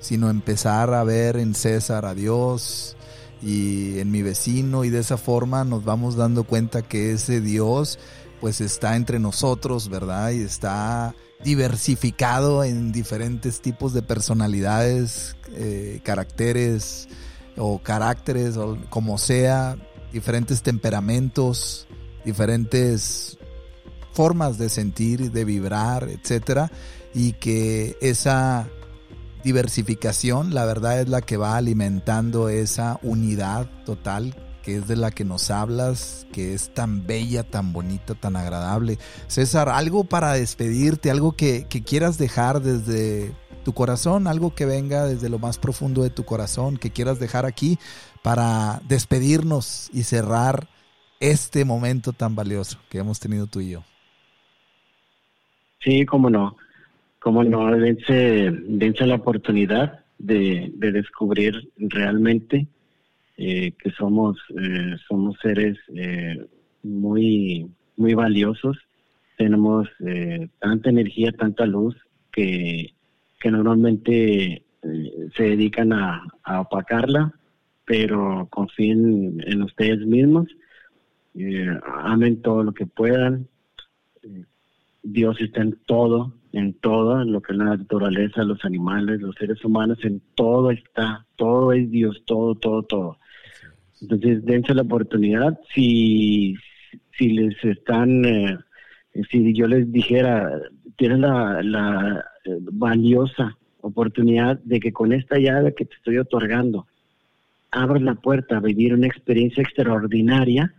[0.00, 2.96] sino empezar a ver en César a Dios
[3.42, 7.98] y en mi vecino y de esa forma nos vamos dando cuenta que ese Dios
[8.40, 10.30] pues está entre nosotros, ¿verdad?
[10.30, 17.08] Y está diversificado en diferentes tipos de personalidades, eh, caracteres
[17.56, 19.76] o caracteres, o como sea,
[20.12, 21.86] diferentes temperamentos,
[22.24, 23.38] diferentes
[24.12, 26.70] formas de sentir, de vibrar, etcétera,
[27.14, 28.68] y que esa
[29.42, 35.10] diversificación, la verdad es la que va alimentando esa unidad total que es de la
[35.10, 38.98] que nos hablas, que es tan bella, tan bonita, tan agradable.
[39.26, 43.34] César, algo para despedirte, algo que, quieras dejar desde
[43.64, 47.46] tu corazón, algo que venga desde lo más profundo de tu corazón, que quieras dejar
[47.46, 47.78] aquí
[48.22, 50.68] para despedirnos y cerrar
[51.20, 53.84] este momento tan valioso que hemos tenido tú y yo.
[55.82, 56.56] Sí, cómo no,
[57.20, 62.66] cómo no, dense, dense la oportunidad de, de descubrir realmente
[63.36, 66.44] eh, que somos, eh, somos seres eh,
[66.82, 68.76] muy, muy valiosos.
[69.38, 69.88] Tenemos
[70.58, 71.96] tanta energía, tanta luz
[72.30, 72.92] que,
[73.40, 74.62] que normalmente
[75.34, 77.32] se dedican a, a, opacarla,
[77.86, 80.46] pero confíen en ustedes mismos,
[81.86, 83.48] amen todo lo que puedan.
[85.02, 89.64] Dios está en todo, en todo, lo que es la naturaleza, los animales, los seres
[89.64, 93.18] humanos, en todo está, todo es Dios, todo, todo, todo.
[94.00, 95.58] Entonces, dense la oportunidad.
[95.74, 96.54] Si,
[97.16, 98.58] si les están, eh,
[99.30, 100.50] si yo les dijera,
[100.96, 106.86] tienen la, la eh, valiosa oportunidad de que con esta llave que te estoy otorgando,
[107.70, 110.74] abras la puerta a vivir una experiencia extraordinaria,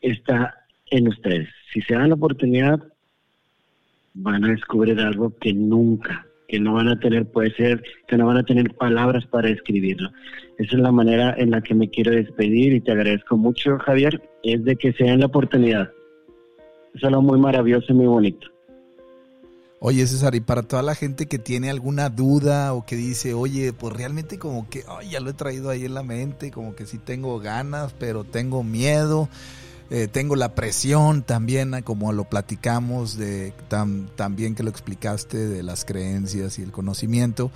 [0.00, 0.54] está
[0.90, 1.48] en ustedes.
[1.72, 2.80] Si se dan la oportunidad,
[4.20, 8.26] van a descubrir algo que nunca que no van a tener, puede ser, que no
[8.26, 10.10] van a tener palabras para escribirlo.
[10.56, 14.20] Esa es la manera en la que me quiero despedir y te agradezco mucho, Javier,
[14.42, 15.90] es de que se den la oportunidad.
[16.94, 18.48] Es algo muy maravilloso y muy bonito.
[19.80, 23.72] Oye, César, y para toda la gente que tiene alguna duda o que dice, oye,
[23.72, 26.86] pues realmente como que, ay, ya lo he traído ahí en la mente, como que
[26.86, 29.28] sí tengo ganas, pero tengo miedo.
[29.90, 33.54] Eh, tengo la presión también, como lo platicamos, de
[34.16, 37.50] también que lo explicaste, de las creencias y el conocimiento.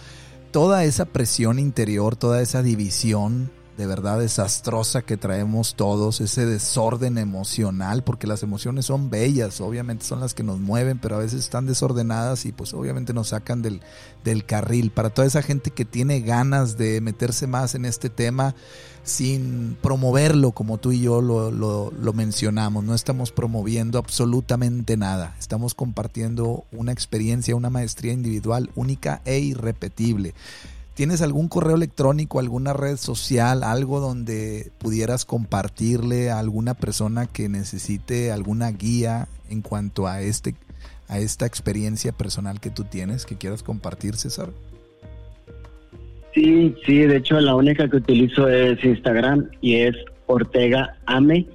[0.51, 7.17] Toda esa presión interior, toda esa división de verdad desastrosa que traemos todos, ese desorden
[7.17, 11.41] emocional, porque las emociones son bellas, obviamente son las que nos mueven, pero a veces
[11.41, 13.81] están desordenadas y pues obviamente nos sacan del,
[14.25, 14.91] del carril.
[14.91, 18.55] Para toda esa gente que tiene ganas de meterse más en este tema,
[19.05, 22.85] sin promoverlo como tú y yo lo, lo, mencionamos.
[22.85, 25.35] No estamos promoviendo absolutamente nada.
[25.39, 30.35] Estamos compartiendo una experiencia, una maestría individual única e irrepetible.
[30.95, 37.49] ¿Tienes algún correo electrónico, alguna red social, algo donde pudieras compartirle a alguna persona que
[37.49, 40.55] necesite alguna guía en cuanto a este
[41.09, 44.51] a esta experiencia personal que tú tienes que quieras compartir, César?
[46.35, 51.47] Sí, sí, de hecho la única que utilizo es Instagram y es Ortega Ame.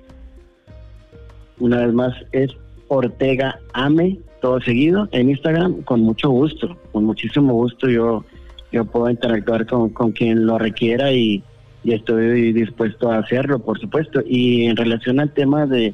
[1.59, 2.51] Una vez más es
[2.87, 8.23] Ortega Ame, todo seguido en Instagram, con mucho gusto, con muchísimo gusto yo
[8.71, 11.43] yo puedo interactuar con, con quien lo requiera y,
[11.83, 14.21] estoy dispuesto a hacerlo, por supuesto.
[14.27, 15.93] Y en relación al tema de,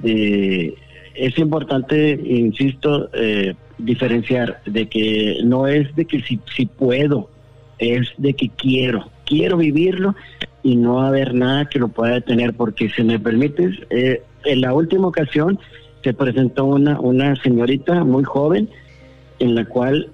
[0.00, 0.76] de
[1.16, 7.28] es importante, insisto, eh, diferenciar de que no es de que si, si puedo,
[7.78, 10.14] es de que quiero, quiero vivirlo
[10.62, 14.72] y no haber nada que lo pueda detener, porque si me permites, eh, en la
[14.72, 15.58] última ocasión
[16.02, 18.68] se presentó una, una señorita muy joven
[19.38, 20.10] en la cual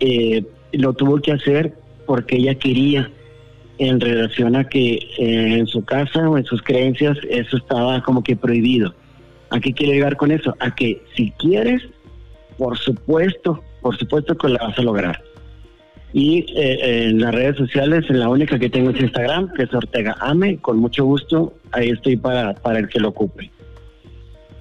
[0.00, 1.74] eh, lo tuvo que hacer
[2.06, 3.10] porque ella quería
[3.78, 8.22] en relación a que eh, en su casa o en sus creencias eso estaba como
[8.22, 8.94] que prohibido.
[9.50, 10.54] ¿A qué quiere llegar con eso?
[10.60, 11.82] A que si quieres,
[12.58, 15.22] por supuesto, por supuesto que lo vas a lograr.
[16.16, 19.74] Y eh, en las redes sociales, en la única que tengo es Instagram, que es
[19.74, 23.50] Ortega Ame, con mucho gusto, ahí estoy para, para el que lo ocupe.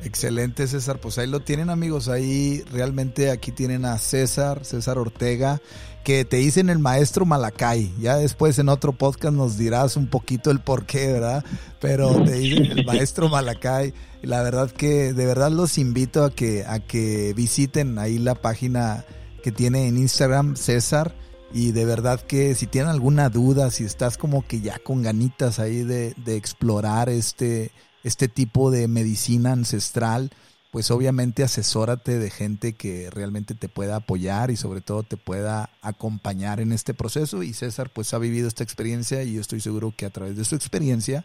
[0.04, 0.98] Excelente, César.
[1.00, 2.10] Pues ahí lo tienen, amigos.
[2.10, 5.62] Ahí realmente aquí tienen a César, César Ortega,
[6.04, 7.94] que te dicen el maestro Malacay.
[8.00, 11.46] Ya después en otro podcast nos dirás un poquito el por qué, ¿verdad?
[11.80, 13.94] Pero te dicen el maestro Malacay.
[14.24, 19.06] La verdad que de verdad los invito a que, a que visiten ahí la página
[19.44, 21.14] que tiene en Instagram César.
[21.54, 25.60] Y de verdad que si tienen alguna duda, si estás como que ya con ganitas
[25.60, 27.72] ahí de, explorar este
[28.04, 30.32] este tipo de medicina ancestral,
[30.72, 35.70] pues obviamente asesórate de gente que realmente te pueda apoyar y sobre todo te pueda
[35.82, 37.44] acompañar en este proceso.
[37.44, 40.56] Y César pues ha vivido esta experiencia y estoy seguro que a través de su
[40.56, 41.24] experiencia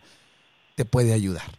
[0.76, 1.58] te puede ayudar.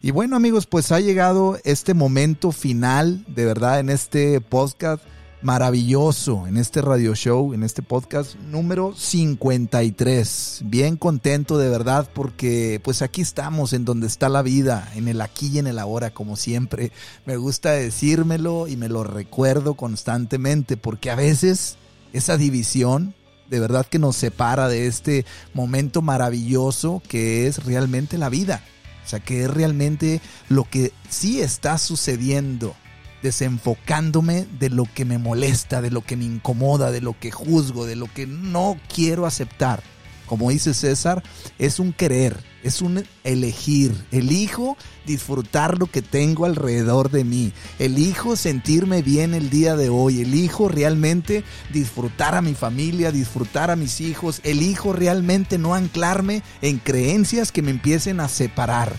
[0.00, 5.02] Y bueno amigos, pues ha llegado este momento final, de verdad, en este podcast
[5.46, 10.62] maravilloso en este radio show, en este podcast número 53.
[10.64, 15.20] Bien contento de verdad porque pues aquí estamos en donde está la vida, en el
[15.20, 16.90] aquí y en el ahora como siempre.
[17.26, 21.76] Me gusta decírmelo y me lo recuerdo constantemente porque a veces
[22.12, 23.14] esa división
[23.48, 28.64] de verdad que nos separa de este momento maravilloso que es realmente la vida.
[29.04, 32.74] O sea, que es realmente lo que sí está sucediendo
[33.22, 37.86] desenfocándome de lo que me molesta, de lo que me incomoda, de lo que juzgo,
[37.86, 39.82] de lo que no quiero aceptar.
[40.26, 41.22] Como dice César,
[41.58, 43.94] es un querer, es un elegir.
[44.10, 47.52] Elijo disfrutar lo que tengo alrededor de mí.
[47.78, 50.22] Elijo sentirme bien el día de hoy.
[50.22, 54.40] Elijo realmente disfrutar a mi familia, disfrutar a mis hijos.
[54.42, 58.96] Elijo realmente no anclarme en creencias que me empiecen a separar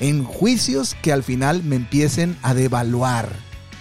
[0.00, 3.30] en juicios que al final me empiecen a devaluar.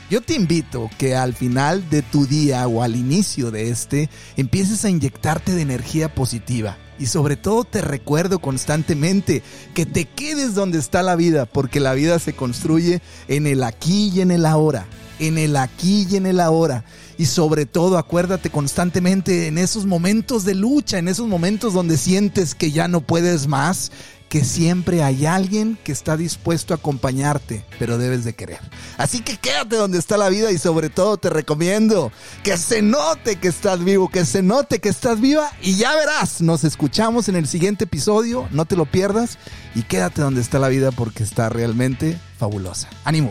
[0.09, 4.85] Yo te invito que al final de tu día o al inicio de este empieces
[4.85, 6.77] a inyectarte de energía positiva.
[6.99, 9.41] Y sobre todo te recuerdo constantemente
[9.73, 14.11] que te quedes donde está la vida, porque la vida se construye en el aquí
[14.13, 14.85] y en el ahora.
[15.19, 16.85] En el aquí y en el ahora.
[17.17, 22.53] Y sobre todo acuérdate constantemente en esos momentos de lucha, en esos momentos donde sientes
[22.53, 23.91] que ya no puedes más,
[24.33, 28.57] que siempre hay alguien que está dispuesto a acompañarte, pero debes de querer.
[28.97, 32.11] Así que quédate donde está la vida y sobre todo te recomiendo
[32.41, 36.41] que se note que estás vivo, que se note que estás viva y ya verás,
[36.41, 39.37] nos escuchamos en el siguiente episodio, no te lo pierdas
[39.75, 42.89] y quédate donde está la vida porque está realmente fabulosa.
[43.03, 43.29] Ánimo.